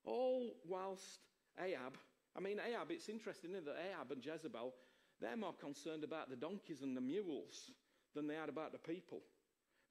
[0.05, 1.19] all whilst
[1.59, 1.97] Ahab.
[2.37, 4.73] I mean, Ahab, it's interesting that Ahab and Jezebel,
[5.19, 7.71] they're more concerned about the donkeys and the mules
[8.13, 9.21] than they are about the people.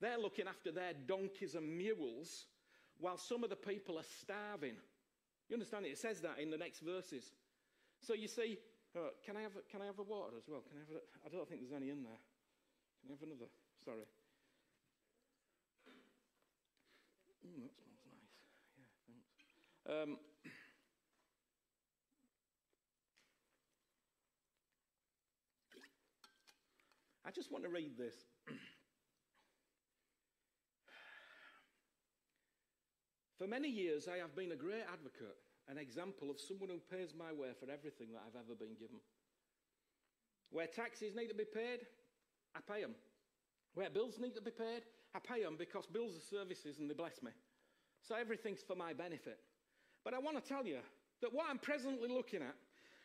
[0.00, 2.46] They're looking after their donkeys and mules
[2.98, 4.76] while some of the people are starving.
[5.48, 5.90] You understand it?
[5.90, 7.32] It says that in the next verses.
[8.00, 8.58] So you see,
[8.94, 10.62] uh, can, I have a, can I have a water as well?
[10.62, 12.20] Can I have a, I don't think there's any in there.
[13.02, 13.50] Can I have another?
[13.84, 14.06] Sorry.
[17.46, 18.34] Mm, that smells nice.
[18.74, 19.30] Yeah, thanks.
[19.86, 20.18] Um,
[27.30, 28.14] just want to read this.
[33.38, 35.36] For many years, I have been a great advocate,
[35.68, 38.96] an example of someone who pays my way for everything that I've ever been given.
[40.50, 41.84] Where taxes need to be paid,
[42.54, 42.94] I pay them.
[43.74, 44.82] Where bills need to be paid,
[45.14, 47.30] I pay them because bills are services and they bless me.
[48.00, 49.38] So everything's for my benefit.
[50.04, 50.78] But I want to tell you
[51.20, 52.54] that what I'm presently looking at,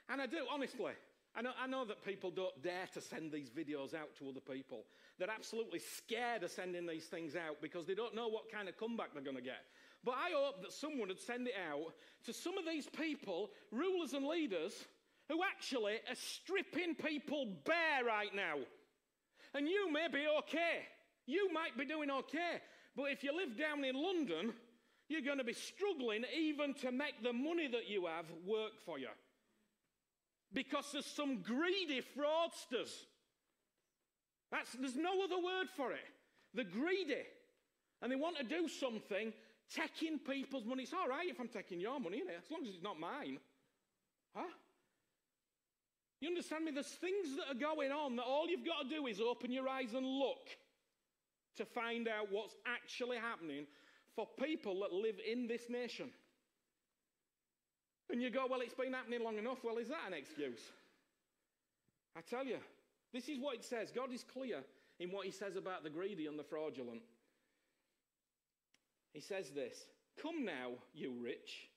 [0.10, 0.94] and I do honestly,
[1.36, 4.42] I know, I know that people don't dare to send these videos out to other
[4.42, 4.84] people.
[5.18, 8.78] They're absolutely scared of sending these things out because they don't know what kind of
[8.78, 9.64] comeback they're going to get.
[10.04, 11.94] But I hope that someone would send it out
[12.26, 14.74] to some of these people, rulers and leaders,
[15.30, 18.56] who actually are stripping people bare right now.
[19.54, 20.84] And you may be okay.
[21.28, 22.62] You might be doing okay.
[22.96, 24.54] But if you live down in London,
[25.08, 29.00] you're going to be struggling even to make the money that you have work for
[29.00, 29.08] you.
[30.54, 32.92] Because there's some greedy fraudsters.
[34.52, 36.00] That's, there's no other word for it.
[36.54, 37.24] They're greedy.
[38.02, 39.32] And they want to do something
[39.74, 40.84] taking people's money.
[40.84, 42.28] It's all right if I'm taking your money, it?
[42.44, 43.40] as long as it's not mine.
[44.36, 44.50] Huh?
[46.20, 46.72] You understand me?
[46.72, 49.68] There's things that are going on that all you've got to do is open your
[49.68, 50.50] eyes and look
[51.58, 53.66] to find out what's actually happening
[54.16, 56.12] for people that live in this nation.
[58.12, 59.64] And you go, well, it's been happening long enough.
[59.64, 60.60] Well, is that an excuse?
[62.18, 62.58] I tell you,
[63.14, 63.92] this is what it says.
[63.92, 64.60] God is clear
[65.00, 67.02] in what he says about the greedy and the fraudulent.
[69.14, 69.86] He says this
[70.22, 71.70] Come now, you rich.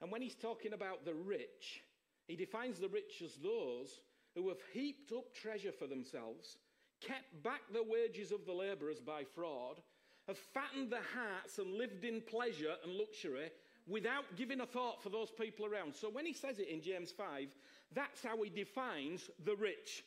[0.00, 1.82] And when he's talking about the rich,
[2.26, 4.00] he defines the rich as those
[4.36, 6.58] who have heaped up treasure for themselves,
[7.00, 9.80] kept back the wages of the laborers by fraud,
[10.28, 13.50] have fattened their hearts and lived in pleasure and luxury
[13.88, 15.94] without giving a thought for those people around.
[15.94, 17.48] So when he says it in James 5,
[17.94, 20.04] that's how he defines the rich.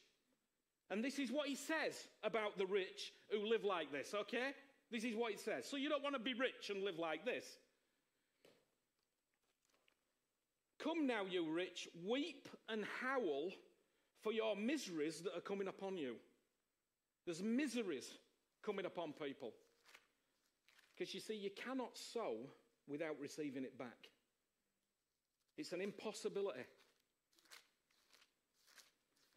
[0.89, 4.51] And this is what he says about the rich who live like this, okay?
[4.91, 5.65] This is what it says.
[5.65, 7.45] So you don't want to be rich and live like this.
[10.79, 13.51] Come now, you rich, weep and howl
[14.21, 16.15] for your miseries that are coming upon you.
[17.25, 18.11] There's miseries
[18.63, 19.53] coming upon people.
[20.93, 22.35] Because you see, you cannot sow
[22.87, 24.09] without receiving it back.
[25.57, 26.65] It's an impossibility.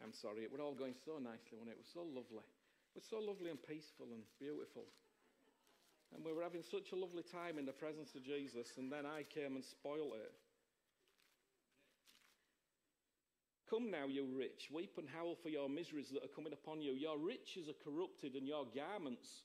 [0.03, 1.71] I'm sorry, it was all going so nicely when it?
[1.71, 2.45] it was so lovely.
[2.95, 4.85] It was so lovely and peaceful and beautiful.
[6.13, 9.05] And we were having such a lovely time in the presence of Jesus, and then
[9.05, 10.31] I came and spoiled it.
[13.69, 16.93] Come now, you rich, weep and howl for your miseries that are coming upon you.
[16.93, 19.41] Your riches are corrupted, and your garments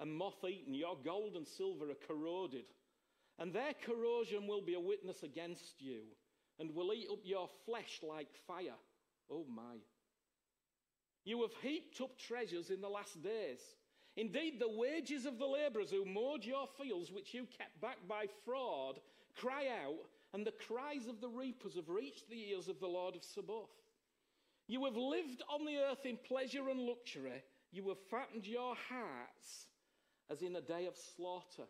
[0.00, 0.74] are moth eaten.
[0.74, 2.64] Your gold and silver are corroded,
[3.38, 6.00] and their corrosion will be a witness against you,
[6.58, 8.78] and will eat up your flesh like fire.
[9.30, 9.76] Oh my.
[11.24, 13.60] You have heaped up treasures in the last days.
[14.16, 18.26] Indeed, the wages of the labourers who mowed your fields, which you kept back by
[18.44, 18.98] fraud,
[19.36, 23.14] cry out, and the cries of the reapers have reached the ears of the Lord
[23.14, 23.68] of Sabaoth.
[24.66, 27.42] You have lived on the earth in pleasure and luxury.
[27.70, 29.66] You have fattened your hearts
[30.30, 31.68] as in a day of slaughter.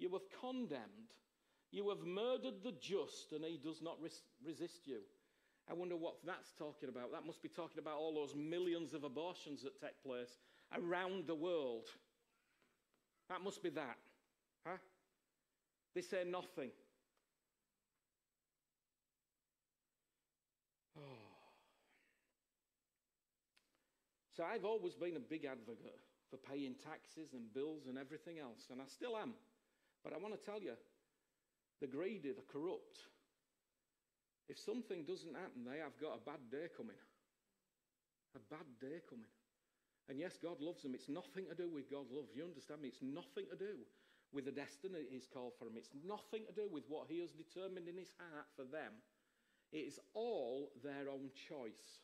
[0.00, 1.12] You have condemned.
[1.70, 5.00] You have murdered the just, and he does not res- resist you.
[5.70, 7.12] I wonder what that's talking about.
[7.12, 10.38] That must be talking about all those millions of abortions that take place
[10.74, 11.86] around the world.
[13.28, 13.98] That must be that.
[14.66, 14.78] Huh?
[15.94, 16.70] They say nothing.
[20.98, 21.02] Oh.
[24.34, 28.68] So I've always been a big advocate for paying taxes and bills and everything else,
[28.72, 29.34] and I still am.
[30.04, 30.74] But I want to tell you
[31.80, 32.98] the greedy, the corrupt,
[34.48, 36.98] if something doesn't happen, they have got a bad day coming.
[38.34, 39.30] A bad day coming.
[40.08, 40.94] And yes, God loves them.
[40.94, 42.26] It's nothing to do with God's love.
[42.34, 42.88] You understand me?
[42.88, 43.86] It's nothing to do
[44.32, 45.74] with the destiny He's called for them.
[45.76, 48.98] It's nothing to do with what He has determined in His heart for them.
[49.70, 52.02] It is all their own choice.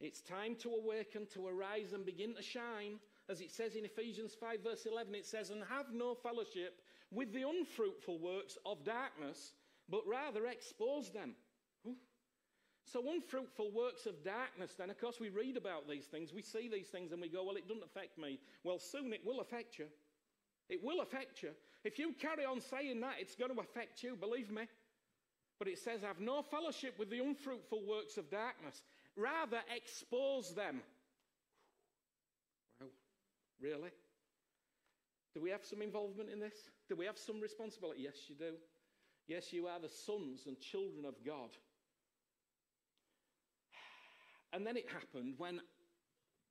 [0.00, 2.98] It's time to awaken, to arise and begin to shine.
[3.28, 7.32] As it says in Ephesians 5, verse 11, it says, And have no fellowship with
[7.32, 9.52] the unfruitful works of darkness,
[9.88, 11.34] but rather expose them.
[12.86, 16.68] So, unfruitful works of darkness, then, of course, we read about these things, we see
[16.68, 18.38] these things, and we go, well, it doesn't affect me.
[18.62, 19.86] Well, soon it will affect you.
[20.68, 21.50] It will affect you.
[21.82, 24.68] If you carry on saying that, it's going to affect you, believe me.
[25.58, 28.82] But it says, have no fellowship with the unfruitful works of darkness,
[29.16, 30.82] rather expose them.
[33.64, 33.88] Really?
[35.32, 36.52] Do we have some involvement in this?
[36.86, 38.02] Do we have some responsibility?
[38.02, 38.52] Yes, you do.
[39.26, 41.48] Yes, you are the sons and children of God.
[44.52, 45.60] And then it happened when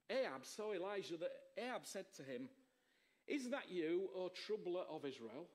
[0.09, 2.49] Ahab saw Elijah that Ahab said to him,
[3.27, 5.45] Is that you, O troubler of Israel?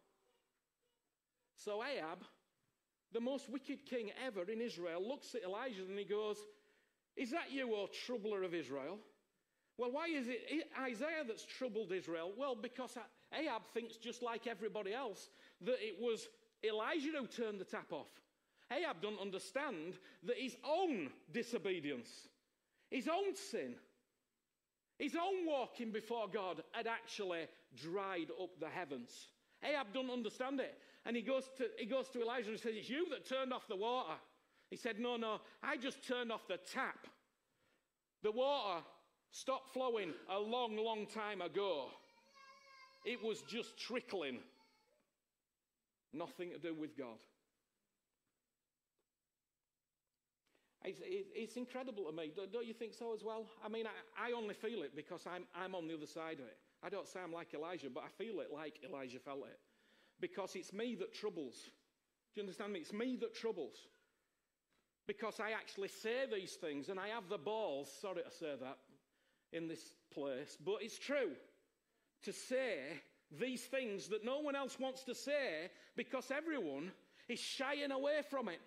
[1.56, 2.22] So Ahab,
[3.12, 6.36] the most wicked king ever in Israel, looks at Elijah and he goes,
[7.16, 9.00] Is that you, O troubler of Israel?
[9.79, 12.33] Well, why is it Isaiah that's troubled Israel?
[12.37, 12.99] Well, because
[13.33, 15.29] Ahab thinks, just like everybody else,
[15.62, 16.29] that it was
[16.64, 18.09] Elijah who turned the tap off.
[18.72, 22.11] Ahab doesn't understand that his own disobedience,
[22.91, 23.76] his own sin,
[24.99, 29.29] his own walking before God had actually dried up the heavens.
[29.62, 30.76] Ahab doesn't understand it.
[31.07, 33.68] And he goes to, he goes to Elijah and says, It's you that turned off
[33.68, 34.14] the water.
[34.70, 37.07] He said, No, no, I just turned off the tap.
[38.22, 38.83] The water
[39.31, 41.87] stopped flowing a long, long time ago.
[43.05, 44.39] It was just trickling.
[46.12, 47.18] Nothing to do with God.
[50.85, 52.33] It's, it's, incredible to me.
[52.35, 53.45] Don't you think so as well?
[53.64, 56.47] I mean, I, I only feel it because I'm, I'm on the other side of
[56.47, 56.57] it.
[56.83, 59.59] I don't I'm like Elijah, but I feel it like Elijah felt it.
[60.20, 61.55] Because it's me that troubles.
[62.35, 62.81] Do you understand me?
[62.81, 63.74] It's me that troubles.
[65.07, 68.79] Because I actually say these things and I have the balls, sorry to say that
[69.53, 71.30] in this place, but it's true
[72.22, 72.78] to say
[73.40, 76.92] these things that no one else wants to say because everyone
[77.28, 78.61] is shying away from it.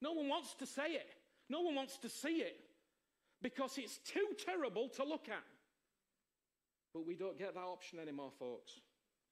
[0.00, 1.08] No one wants to say it.
[1.48, 2.56] No one wants to see it
[3.42, 5.44] because it's too terrible to look at.
[6.92, 8.72] But we don't get that option anymore, folks.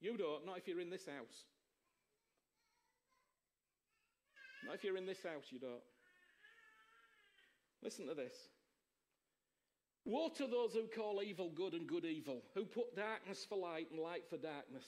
[0.01, 1.45] You don't, not if you're in this house.
[4.65, 5.83] Not if you're in this house, you don't.
[7.83, 8.33] Listen to this.
[10.05, 13.87] Woe to those who call evil good and good evil, who put darkness for light
[13.91, 14.85] and light for darkness,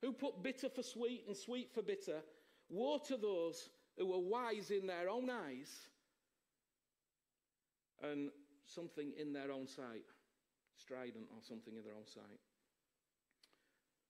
[0.00, 2.22] who put bitter for sweet and sweet for bitter.
[2.68, 3.68] Woe to those
[3.98, 5.88] who are wise in their own eyes
[8.02, 8.30] and
[8.64, 10.06] something in their own sight,
[10.76, 12.40] strident or something in their own sight.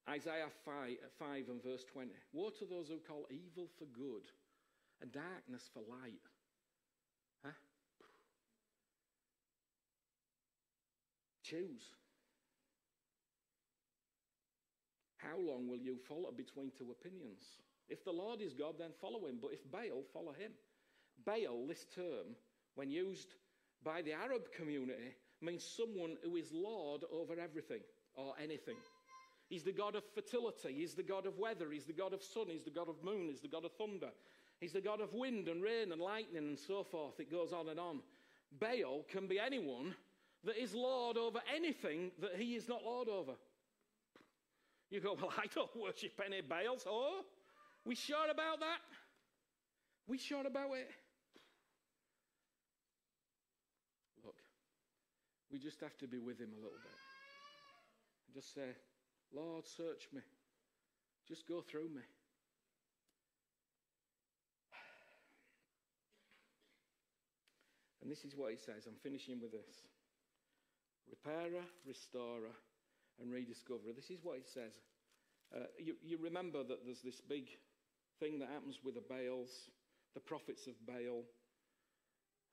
[0.09, 2.11] Isaiah 5, 5 and verse 20.
[2.33, 4.27] Woe to those who call evil for good
[5.01, 6.21] and darkness for light.
[11.51, 11.83] Choose.
[15.19, 17.43] How long will you follow between two opinions?
[17.89, 19.39] If the Lord is God, then follow him.
[19.43, 20.53] But if Baal, follow him.
[21.27, 22.37] Baal, this term,
[22.77, 23.35] when used
[23.85, 27.81] by the Arab community means someone who is Lord over everything
[28.15, 28.77] or anything.
[29.49, 32.47] He's the God of fertility, He's the God of weather, He's the God of sun,
[32.49, 34.11] He's the God of moon, He's the God of thunder,
[34.61, 37.19] He's the God of wind and rain and lightning and so forth.
[37.19, 38.01] It goes on and on.
[38.61, 39.97] Baal can be anyone
[40.45, 43.33] that is Lord over anything that he is not Lord over.
[44.91, 46.85] You go, Well, I don't worship any Baals.
[46.89, 47.21] Oh,
[47.85, 48.81] we sure about that?
[50.07, 50.91] We sure about it?
[54.25, 54.37] Look,
[55.53, 56.99] we just have to be with Him a little bit.
[58.27, 58.75] And just say,
[59.33, 60.21] Lord, search me.
[61.29, 62.03] Just go through me.
[68.03, 68.87] And this is what he says.
[68.89, 69.85] I'm finishing with this
[71.11, 72.55] repairer, restorer,
[73.21, 73.93] and rediscoverer.
[73.95, 74.73] This is what it says.
[75.55, 77.49] Uh, you, you remember that there's this big
[78.21, 79.51] thing that happens with the Baals,
[80.15, 81.25] the prophets of Baal.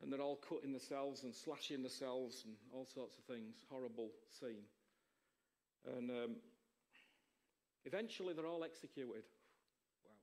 [0.02, 3.56] And they're all cutting themselves and slashing themselves and all sorts of things.
[3.70, 4.66] Horrible scene.
[5.98, 6.36] And um,
[7.86, 9.26] eventually they're all executed.
[10.06, 10.22] Wow.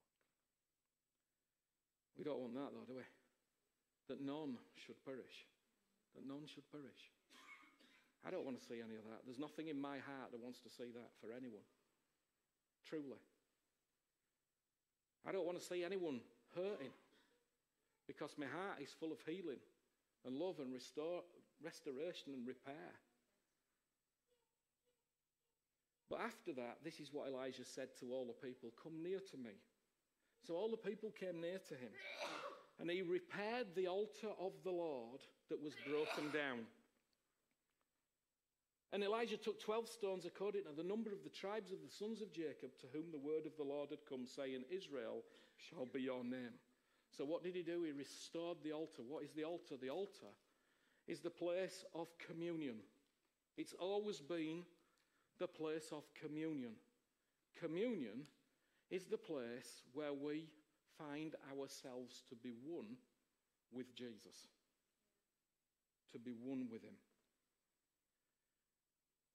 [2.16, 3.06] We don't want that, though, do we?
[4.08, 5.46] That none should perish.
[6.14, 7.10] That none should perish.
[8.26, 9.20] I don't want to see any of that.
[9.26, 11.64] There's nothing in my heart that wants to see that for anyone.
[12.88, 13.20] Truly.
[15.26, 16.20] I don't want to see anyone
[16.54, 16.92] hurting
[18.06, 19.60] because my heart is full of healing
[20.24, 21.22] and love and restore,
[21.62, 22.92] restoration and repair.
[26.10, 29.36] But after that, this is what Elijah said to all the people Come near to
[29.36, 29.56] me.
[30.46, 31.90] So all the people came near to him,
[32.78, 36.66] and he repaired the altar of the Lord that was broken down.
[38.92, 42.20] And Elijah took 12 stones according to the number of the tribes of the sons
[42.22, 45.22] of Jacob to whom the word of the Lord had come, saying, Israel
[45.56, 46.54] shall be your name.
[47.16, 47.82] So, what did he do?
[47.82, 49.02] He restored the altar.
[49.06, 49.76] What is the altar?
[49.80, 50.30] The altar
[51.06, 52.76] is the place of communion.
[53.56, 54.62] It's always been
[55.38, 56.72] the place of communion.
[57.58, 58.26] Communion
[58.90, 60.48] is the place where we
[60.98, 62.96] find ourselves to be one
[63.72, 64.48] with Jesus,
[66.12, 66.94] to be one with Him.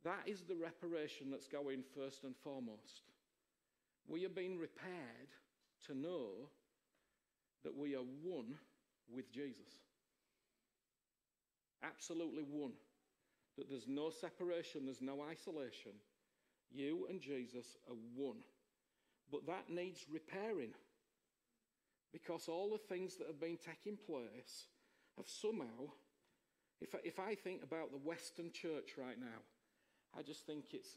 [0.04, 3.04] That is the reparation that's going first and foremost.
[4.08, 5.30] We are being repaired
[5.88, 6.50] to know
[7.64, 8.56] that we are one
[9.14, 9.84] with Jesus.
[11.84, 12.74] absolutely one,
[13.58, 15.94] that there's no separation, there's no isolation.
[16.72, 18.38] You and Jesus are one.
[19.32, 20.74] But that needs repairing
[22.12, 24.66] because all the things that have been taking place
[25.18, 25.92] have somehow,
[26.82, 29.40] if I, if I think about the Western church right now,
[30.18, 30.90] I just think it's,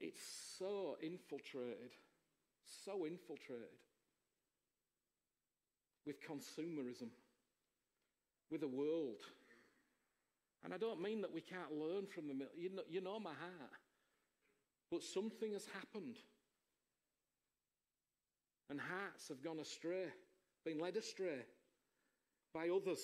[0.00, 0.20] it's
[0.58, 1.92] so infiltrated,
[2.84, 3.68] so infiltrated
[6.06, 7.08] with consumerism,
[8.50, 9.20] with the world.
[10.64, 12.42] And I don't mean that we can't learn from them.
[12.56, 13.72] You know, you know my heart.
[14.90, 16.16] But something has happened.
[18.70, 20.06] And hearts have gone astray,
[20.64, 21.40] been led astray
[22.54, 23.00] by others.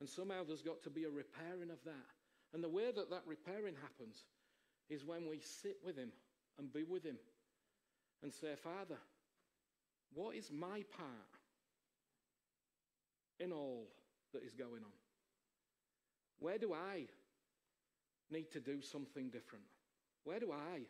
[0.00, 2.17] And somehow there's got to be a repairing of that.
[2.54, 4.24] And the way that that repairing happens
[4.88, 6.10] is when we sit with Him
[6.58, 7.18] and be with Him
[8.22, 8.98] and say, Father,
[10.14, 11.10] what is my part
[13.38, 13.88] in all
[14.32, 14.98] that is going on?
[16.38, 17.06] Where do I
[18.30, 19.64] need to do something different?
[20.24, 20.80] Where do I?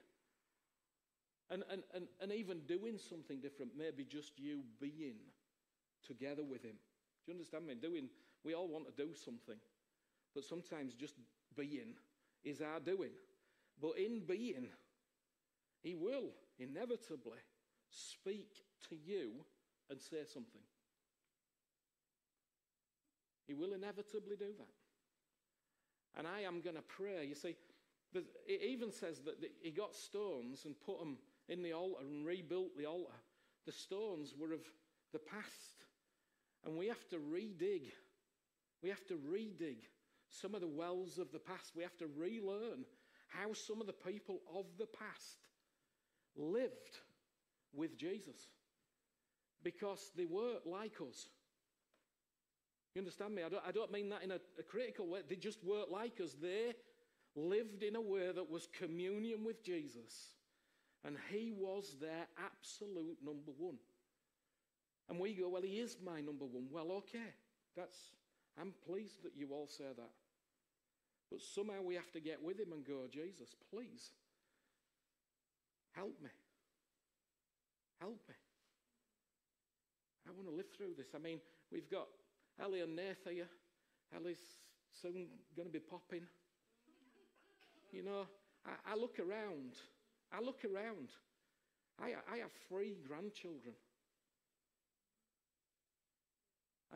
[1.51, 5.17] And, and, and, and even doing something different, maybe just you being
[6.07, 6.77] together with Him.
[7.25, 7.75] Do you understand me?
[7.75, 8.09] Doing,
[8.45, 9.57] we all want to do something,
[10.35, 11.15] but sometimes just
[11.59, 11.95] being
[12.45, 13.11] is our doing.
[13.81, 14.69] But in being,
[15.83, 17.39] He will inevitably
[17.91, 18.51] speak
[18.89, 19.33] to you
[19.91, 20.61] and say something.
[23.47, 26.19] He will inevitably do that.
[26.19, 27.27] And I am going to pray.
[27.27, 27.57] You see,
[28.15, 31.17] it even says that he got stones and put them
[31.49, 33.15] in the altar and rebuilt the altar.
[33.67, 34.61] The stones were of
[35.13, 35.85] the past.
[36.65, 37.93] And we have to redig.
[38.83, 39.79] We have to redig
[40.31, 41.73] some of the wells of the past.
[41.75, 42.85] We have to relearn
[43.29, 45.39] how some of the people of the past
[46.37, 46.99] lived
[47.75, 48.49] with Jesus
[49.63, 51.29] because they were like us.
[52.95, 53.43] You understand me?
[53.43, 55.21] I don't, I don't mean that in a, a critical way.
[55.29, 56.35] They just weren't like us.
[56.41, 56.73] They
[57.37, 60.35] lived in a way that was communion with Jesus.
[61.05, 63.77] And he was their absolute number one.
[65.09, 66.67] And we go, well, he is my number one.
[66.71, 67.35] Well, okay.
[67.77, 67.97] That's,
[68.61, 70.11] I'm pleased that you all say that.
[71.31, 74.11] But somehow we have to get with him and go, Jesus, please,
[75.93, 76.31] help me.
[78.01, 78.35] Help me.
[80.27, 81.09] I want to live through this.
[81.15, 81.41] I mean,
[81.71, 82.07] we've got
[82.61, 83.49] Ellie and Nath here.
[84.15, 84.39] Ellie's
[85.03, 86.23] soon going to be popping.
[87.93, 88.27] You know,
[88.67, 89.75] I, I look around.
[90.33, 91.09] I look around.
[92.01, 93.75] I, I have three grandchildren.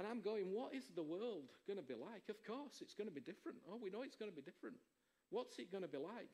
[0.02, 2.24] And I'm going, what is the world going to be like?
[2.28, 3.58] Of course, it's going to be different.
[3.70, 4.74] Oh, we know it's going to be different.
[5.30, 6.26] What's it going to be like?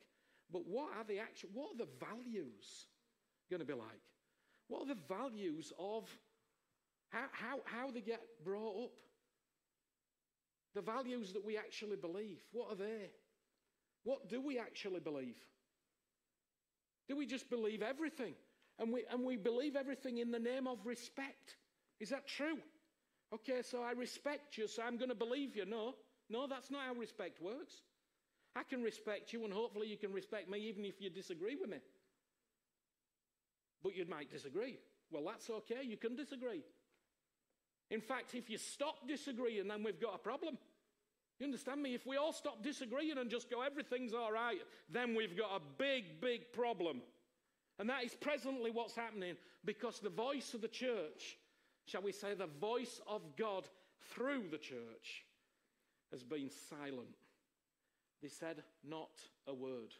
[0.51, 2.87] But what are the actual, what are the values
[3.47, 4.01] going to be like?
[4.69, 6.09] What are the values of
[7.09, 8.91] how, how, how they get brought up?
[10.73, 13.11] The values that we actually believe, what are they?
[14.03, 15.37] What do we actually believe?
[17.07, 18.33] Do we just believe everything?
[18.79, 21.57] And we, and we believe everything in the name of respect.
[21.99, 22.57] Is that true?
[23.33, 25.65] Okay, so I respect you, so I'm going to believe you.
[25.65, 25.95] No,
[26.29, 27.81] no, that's not how respect works.
[28.55, 31.69] I can respect you, and hopefully you can respect me even if you disagree with
[31.69, 31.77] me.
[33.83, 34.79] But you might disagree.
[35.11, 35.83] Well, that's okay.
[35.83, 36.63] You can disagree.
[37.91, 40.57] In fact, if you stop disagreeing, then we've got a problem.
[41.39, 41.95] You understand me?
[41.95, 44.59] If we all stop disagreeing and just go, everything's all right,
[44.91, 47.01] then we've got a big, big problem.
[47.79, 51.37] And that is presently what's happening because the voice of the church,
[51.89, 53.67] shall we say, the voice of God
[54.13, 55.25] through the church,
[56.11, 57.15] has been silent.
[58.21, 59.11] They said not
[59.47, 59.93] a word.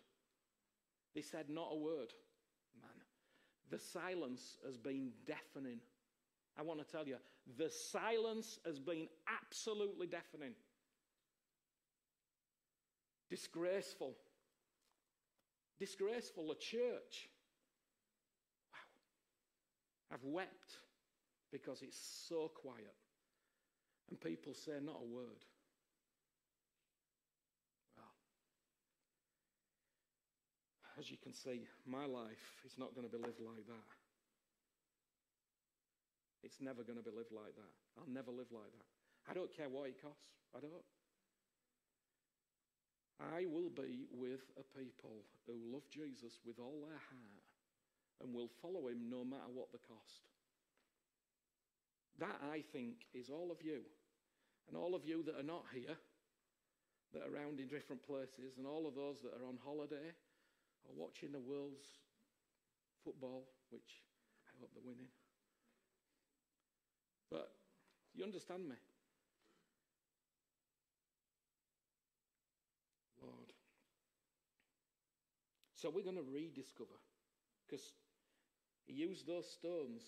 [1.16, 2.14] They said not a word.
[2.80, 2.90] Man,
[3.70, 5.80] the silence has been deafening.
[6.58, 7.18] I want to tell you,
[7.58, 10.54] the silence has been absolutely deafening.
[13.30, 14.16] Disgraceful.
[15.80, 16.52] Disgraceful.
[16.52, 17.30] A church.
[18.72, 20.16] Wow.
[20.16, 20.78] I've wept
[21.52, 22.96] because it's so quiet.
[24.10, 25.46] And people say not a word.
[27.98, 28.14] Well,
[30.98, 33.90] as you can see, my life is not going to be lived like that.
[36.44, 37.74] It's never going to be lived like that.
[38.00, 38.88] I'll never live like that.
[39.30, 40.26] I don't care what it costs.
[40.56, 40.86] I don't.
[43.20, 47.44] I will be with a people who love Jesus with all their heart
[48.24, 50.24] and will follow him no matter what the cost.
[52.20, 53.82] That, I think, is all of you.
[54.68, 55.98] And all of you that are not here,
[57.14, 60.14] that are around in different places, and all of those that are on holiday
[60.86, 61.88] or watching the world's
[63.04, 64.04] football, which
[64.46, 65.10] I hope they're winning.
[67.32, 67.52] But
[68.14, 68.76] you understand me?
[73.22, 73.54] Lord.
[75.76, 77.00] So we're going to rediscover
[77.66, 77.94] because
[78.86, 80.02] he used those stones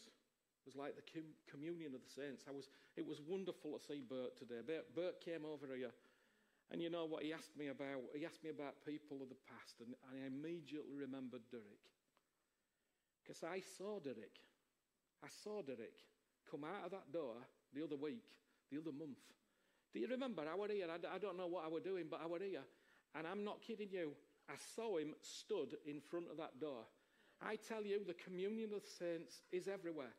[0.62, 2.45] it was like the com- communion of the saints.
[2.45, 4.62] I was, it was wonderful to see Bert today.
[4.62, 5.89] Bert, Bert came over here,
[6.70, 8.05] and you know what he asked me about?
[8.14, 11.82] He asked me about people of the past, and I immediately remembered Derek.
[13.26, 14.38] Because I saw Derek.
[15.26, 15.97] I saw Derek
[16.49, 17.41] come out of that door
[17.74, 18.30] the other week,
[18.70, 19.18] the other month.
[19.93, 20.43] Do you remember?
[20.45, 20.86] I were here.
[20.86, 22.66] I, I don't know what I were doing, but I were here.
[23.18, 24.14] And I'm not kidding you.
[24.47, 26.86] I saw him stood in front of that door.
[27.41, 30.14] I tell you, the communion of saints is everywhere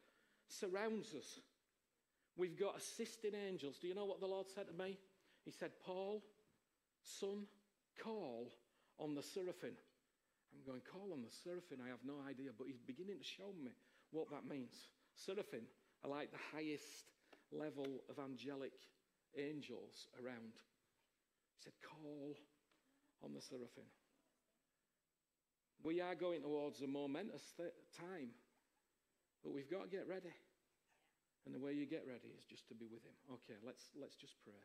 [0.49, 1.40] surrounds us.
[2.36, 3.76] We've got assisting angels.
[3.80, 4.99] Do you know what the Lord said to me?
[5.45, 6.22] He said, Paul,
[7.03, 7.47] son,
[8.03, 8.49] call
[8.99, 9.74] on the seraphim.
[10.55, 11.78] I'm going, call on the seraphim.
[11.84, 13.72] I have no idea, but he's beginning to show me
[14.11, 14.74] what that means.
[15.14, 15.64] Seraphim
[16.05, 17.12] are like the highest
[17.51, 18.72] level of angelic
[19.36, 20.57] angels around.
[21.57, 22.36] He said, call
[23.24, 23.88] on the seraphim.
[25.82, 28.30] We are going towards a momentous th- time
[29.43, 30.32] but we've got to get ready.
[31.45, 33.14] And the way you get ready is just to be with Him.
[33.30, 34.62] Okay, let's, let's just pray.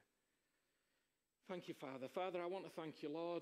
[1.50, 2.08] Thank you, Father.
[2.14, 3.42] Father, I want to thank you, Lord.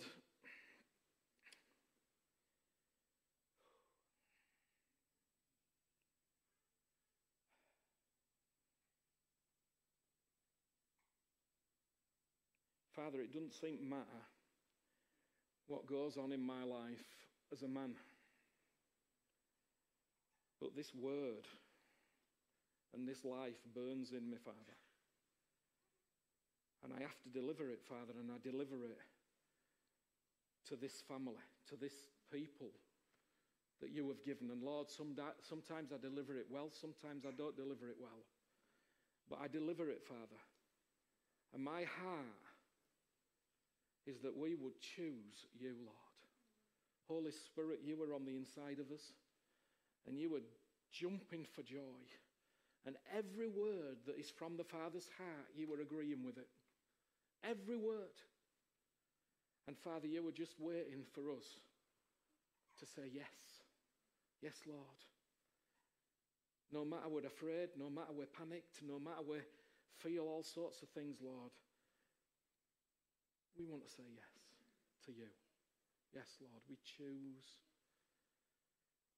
[12.95, 14.23] Father, it doesn't seem matter
[15.67, 17.03] what goes on in my life
[17.51, 17.93] as a man.
[20.65, 21.45] But this word
[22.97, 24.73] and this life burns in me, Father.
[26.83, 28.97] And I have to deliver it, Father, and I deliver it
[30.69, 31.93] to this family, to this
[32.33, 32.73] people
[33.79, 34.49] that you have given.
[34.49, 35.13] And Lord, some
[35.47, 38.25] sometimes I deliver it well, sometimes I don't deliver it well.
[39.29, 40.41] But I deliver it, Father.
[41.53, 42.41] And my heart
[44.07, 46.19] is that we would choose you, Lord.
[47.07, 49.13] Holy Spirit, you are on the inside of us
[50.07, 50.43] and you were
[50.91, 52.05] jumping for joy.
[52.85, 56.47] And every word that is from the Father's heart, you were agreeing with it.
[57.43, 58.13] Every word.
[59.67, 61.45] And Father, you were just waiting for us
[62.79, 63.63] to say yes.
[64.41, 65.01] Yes, Lord.
[66.71, 69.37] No matter we're afraid, no matter we're panicked, no matter we
[69.97, 71.51] feel all sorts of things, Lord,
[73.57, 74.35] we want to say yes
[75.05, 75.29] to you.
[76.13, 77.47] Yes, Lord, we choose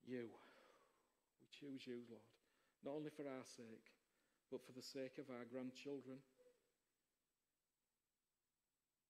[0.05, 0.29] you.
[1.47, 2.27] We choose you, Lord,
[2.83, 3.87] not only for our sake,
[4.51, 6.19] but for the sake of our grandchildren,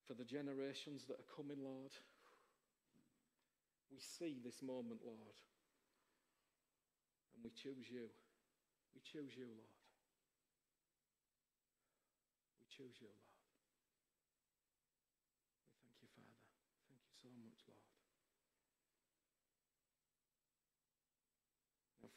[0.06, 1.90] for the generations that are coming, Lord.
[3.90, 5.36] We see this moment, Lord,
[7.34, 8.06] and we choose you.
[8.94, 9.74] We choose you, Lord.
[12.60, 13.27] We choose you, Lord.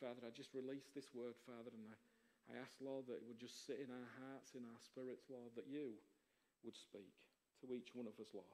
[0.02, 1.94] Father, I just release this word, Father, and I,
[2.50, 5.54] I ask, Lord, that it would just sit in our hearts, in our spirits, Lord,
[5.54, 6.02] that you
[6.66, 7.14] would speak
[7.62, 8.50] to each one of us, Lord.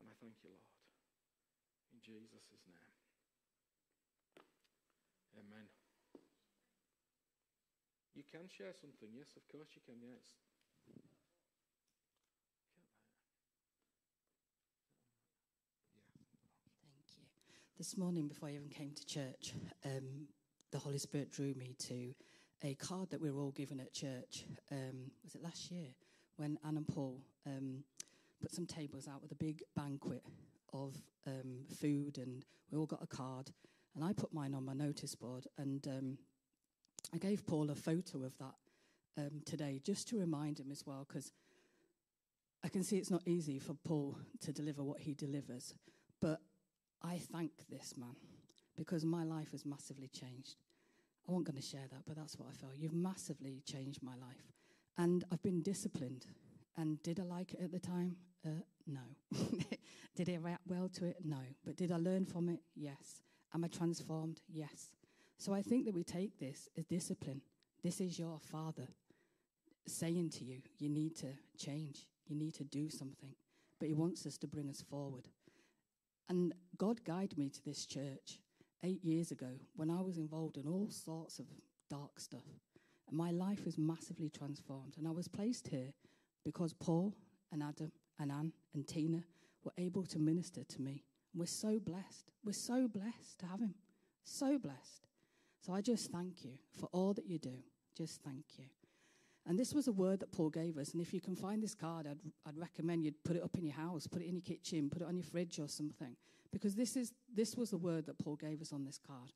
[0.00, 0.72] And I thank you, Lord,
[1.92, 2.96] in Jesus' name.
[5.44, 5.68] Amen.
[8.16, 10.24] You can share something, yes, of course you can, yes.
[17.80, 19.54] This morning, before I even came to church,
[19.86, 20.26] um,
[20.70, 22.12] the Holy Spirit drew me to
[22.62, 24.44] a card that we were all given at church.
[24.70, 25.86] Um, was it last year
[26.36, 27.82] when Anne and Paul um,
[28.38, 30.22] put some tables out with a big banquet
[30.74, 30.94] of
[31.26, 33.50] um, food, and we all got a card.
[33.94, 36.18] And I put mine on my notice board, and um,
[37.14, 38.56] I gave Paul a photo of that
[39.16, 41.32] um, today just to remind him as well, because
[42.62, 45.72] I can see it's not easy for Paul to deliver what he delivers.
[46.20, 46.42] But
[47.02, 48.16] I thank this man
[48.76, 50.56] because my life has massively changed.
[51.28, 52.72] I wasn't going to share that, but that's what I felt.
[52.76, 54.52] You've massively changed my life.
[54.98, 56.26] And I've been disciplined.
[56.76, 58.16] And did I like it at the time?
[58.44, 59.00] Uh, no.
[60.16, 61.16] did I react well to it?
[61.24, 61.40] No.
[61.64, 62.60] But did I learn from it?
[62.74, 63.22] Yes.
[63.54, 64.40] Am I transformed?
[64.48, 64.92] Yes.
[65.38, 67.40] So I think that we take this as discipline.
[67.82, 68.88] This is your father
[69.86, 73.34] saying to you, you need to change, you need to do something.
[73.78, 75.28] But he wants us to bring us forward.
[76.30, 78.38] And God guided me to this church
[78.84, 81.46] eight years ago when I was involved in all sorts of
[81.90, 82.46] dark stuff.
[83.08, 84.94] And my life was massively transformed.
[84.96, 85.92] And I was placed here
[86.44, 87.16] because Paul
[87.50, 89.24] and Adam and Anne and Tina
[89.64, 91.02] were able to minister to me.
[91.34, 92.30] We're so blessed.
[92.44, 93.74] We're so blessed to have him.
[94.24, 95.08] So blessed.
[95.66, 97.58] So I just thank you for all that you do.
[97.96, 98.66] Just thank you.
[99.46, 100.92] And this was a word that Paul gave us.
[100.92, 103.64] And if you can find this card, I'd, I'd recommend you'd put it up in
[103.64, 106.14] your house, put it in your kitchen, put it on your fridge or something.
[106.52, 109.32] Because this, is, this was the word that Paul gave us on this card.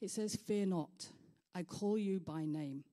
[0.00, 1.08] It says, Fear not,
[1.54, 2.84] I call you by name.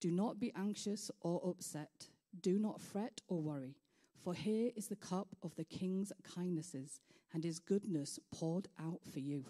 [0.00, 2.08] Do not be anxious or upset.
[2.40, 3.76] Do not fret or worry.
[4.22, 7.00] For here is the cup of the king's kindnesses
[7.32, 9.44] and his goodness poured out for you.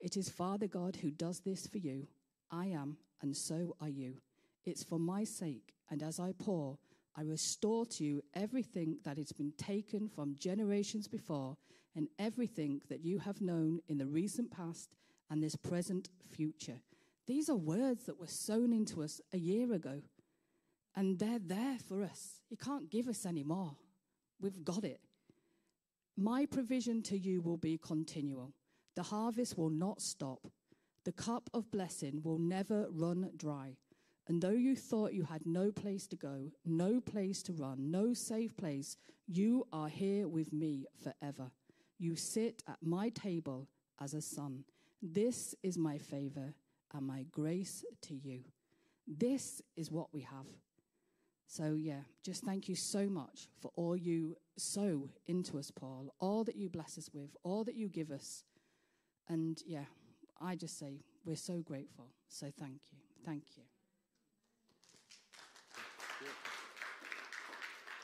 [0.00, 2.06] It is Father God who does this for you.
[2.50, 4.16] I am, and so are you.
[4.64, 6.78] It's for my sake, and as I pour,
[7.16, 11.56] I restore to you everything that has been taken from generations before,
[11.94, 14.94] and everything that you have known in the recent past
[15.30, 16.80] and this present future.
[17.26, 20.00] These are words that were sown into us a year ago,
[20.96, 22.40] and they're there for us.
[22.48, 23.76] He can't give us any more.
[24.40, 25.00] We've got it.
[26.16, 28.52] My provision to you will be continual.
[28.96, 30.46] The harvest will not stop.
[31.04, 33.76] The cup of blessing will never run dry.
[34.28, 38.14] And though you thought you had no place to go, no place to run, no
[38.14, 38.96] safe place,
[39.26, 41.50] you are here with me forever.
[41.98, 43.68] You sit at my table
[44.00, 44.64] as a son.
[45.02, 46.54] This is my favor
[46.94, 48.40] and my grace to you.
[49.06, 50.46] This is what we have.
[51.46, 56.44] So, yeah, just thank you so much for all you sow into us, Paul, all
[56.44, 58.44] that you bless us with, all that you give us.
[59.28, 59.84] And yeah,
[60.40, 62.08] I just say we're so grateful.
[62.28, 62.98] So, thank you.
[63.26, 63.71] Thank you.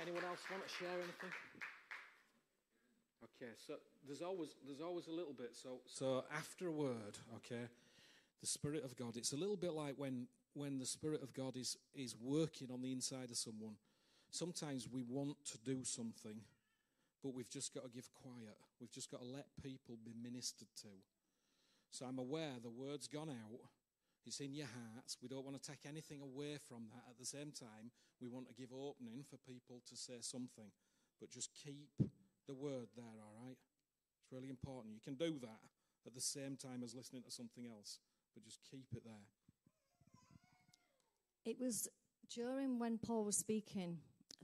[0.01, 1.33] Anyone else want to share anything?
[3.25, 3.75] Okay, so
[4.07, 5.51] there's always there's always a little bit.
[5.55, 7.67] So so after a word, okay,
[8.41, 9.17] the Spirit of God.
[9.17, 12.83] It's a little bit like when when the Spirit of God is is working on
[12.83, 13.75] the inside of someone.
[14.31, 16.41] Sometimes we want to do something,
[17.23, 18.59] but we've just got to give quiet.
[18.81, 20.89] We've just got to let people be ministered to.
[21.91, 23.61] So I'm aware the word's gone out.
[24.29, 25.17] It's in your hearts.
[25.23, 27.09] We don't want to take anything away from that.
[27.09, 30.69] At the same time, we want to give opening for people to say something.
[31.19, 31.89] But just keep
[32.47, 33.57] the word there, all right?
[33.57, 34.93] It's really important.
[34.93, 35.65] You can do that
[36.07, 38.01] at the same time as listening to something else,
[38.35, 39.27] but just keep it there.
[41.47, 41.89] It was
[42.29, 43.97] during when Paul was speaking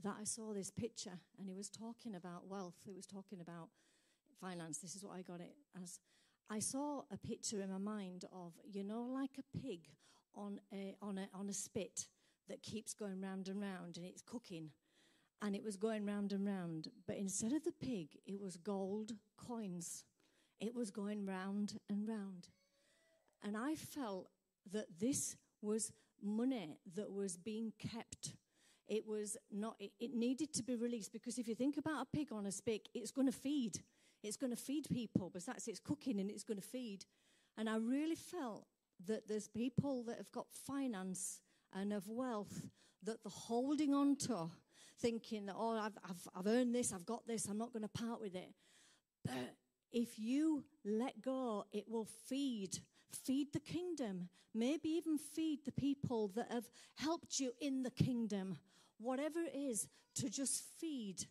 [0.03, 2.81] that I saw this picture, and he was talking about wealth.
[2.83, 3.69] He was talking about
[4.41, 4.79] finance.
[4.79, 5.99] This is what I got it as.
[6.49, 9.89] I saw a picture in my mind of, you know, like a pig
[10.35, 12.07] on a, on a, on a spit
[12.49, 14.69] that keeps going round and round and it's cooking.
[15.41, 16.89] And it was going round and round.
[17.07, 20.03] But instead of the pig, it was gold coins.
[20.59, 22.49] It was going round and round.
[23.43, 24.29] And I felt
[24.71, 25.91] that this was
[26.21, 28.35] money that was being kept.
[28.87, 32.15] It was not, it, it needed to be released because if you think about a
[32.17, 33.79] pig on a spit, it's going to feed.
[34.25, 37.05] It's going to feed people, because that's it's cooking and it's going to feed.
[37.57, 38.65] And I really felt
[39.07, 41.41] that there's people that have got finance
[41.73, 42.67] and of wealth
[43.03, 44.49] that they're holding on to,
[44.99, 47.89] thinking that, oh, I've, I've, I've earned this, I've got this, I'm not going to
[47.89, 48.51] part with it.
[49.23, 49.55] But
[49.91, 52.79] if you let go, it will feed.
[53.11, 54.29] Feed the kingdom.
[54.53, 58.57] Maybe even feed the people that have helped you in the kingdom.
[58.97, 61.25] Whatever it is, to just feed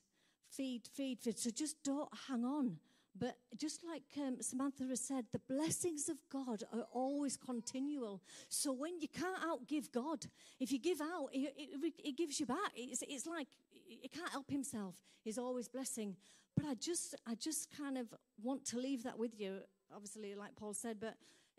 [0.56, 1.38] feed, feed, feed.
[1.38, 2.78] So just don't hang on.
[3.16, 8.20] But just like um, Samantha has said, the blessings of God are always continual.
[8.48, 10.26] So when you can't outgive God,
[10.58, 12.72] if you give out, it, it, it gives you back.
[12.74, 14.96] It's, it's like he can't help himself.
[15.22, 16.16] He's always blessing.
[16.56, 19.60] But I just, I just kind of want to leave that with you.
[19.94, 21.14] Obviously, like Paul said, but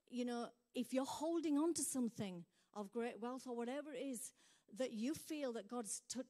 [0.10, 2.44] you know, if you're holding on to something
[2.74, 4.34] of great wealth or whatever it is
[4.78, 6.22] that you feel that God's t-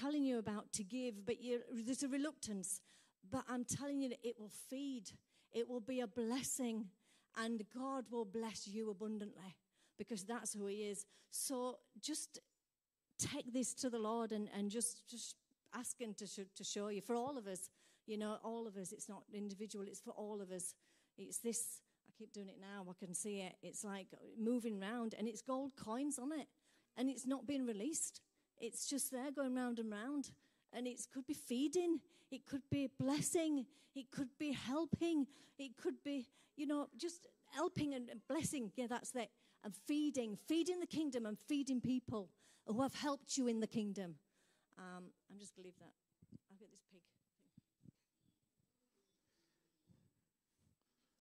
[0.00, 1.36] telling you about to give, but
[1.72, 2.80] there's a reluctance.
[3.30, 5.10] But I'm telling you that it will feed,
[5.52, 6.86] it will be a blessing,
[7.36, 9.56] and God will bless you abundantly
[9.98, 11.04] because that's who He is.
[11.30, 12.40] So just
[13.18, 15.36] take this to the Lord and, and just, just
[15.74, 17.00] ask Him to, sh- to show you.
[17.00, 17.68] For all of us,
[18.06, 20.74] you know, all of us, it's not individual, it's for all of us.
[21.18, 23.54] It's this, I keep doing it now, I can see it.
[23.62, 24.06] It's like
[24.40, 26.46] moving round, and it's gold coins on it,
[26.96, 28.22] and it's not being released.
[28.60, 30.30] It's just there going round and round.
[30.72, 32.00] And it could be feeding,
[32.30, 35.26] it could be blessing, it could be helping,
[35.58, 38.70] it could be, you know, just helping and blessing.
[38.76, 39.30] Yeah, that's it.
[39.64, 42.28] And feeding, feeding the kingdom and feeding people
[42.66, 44.16] who have helped you in the kingdom.
[44.78, 46.07] Um, I'm just going to leave that.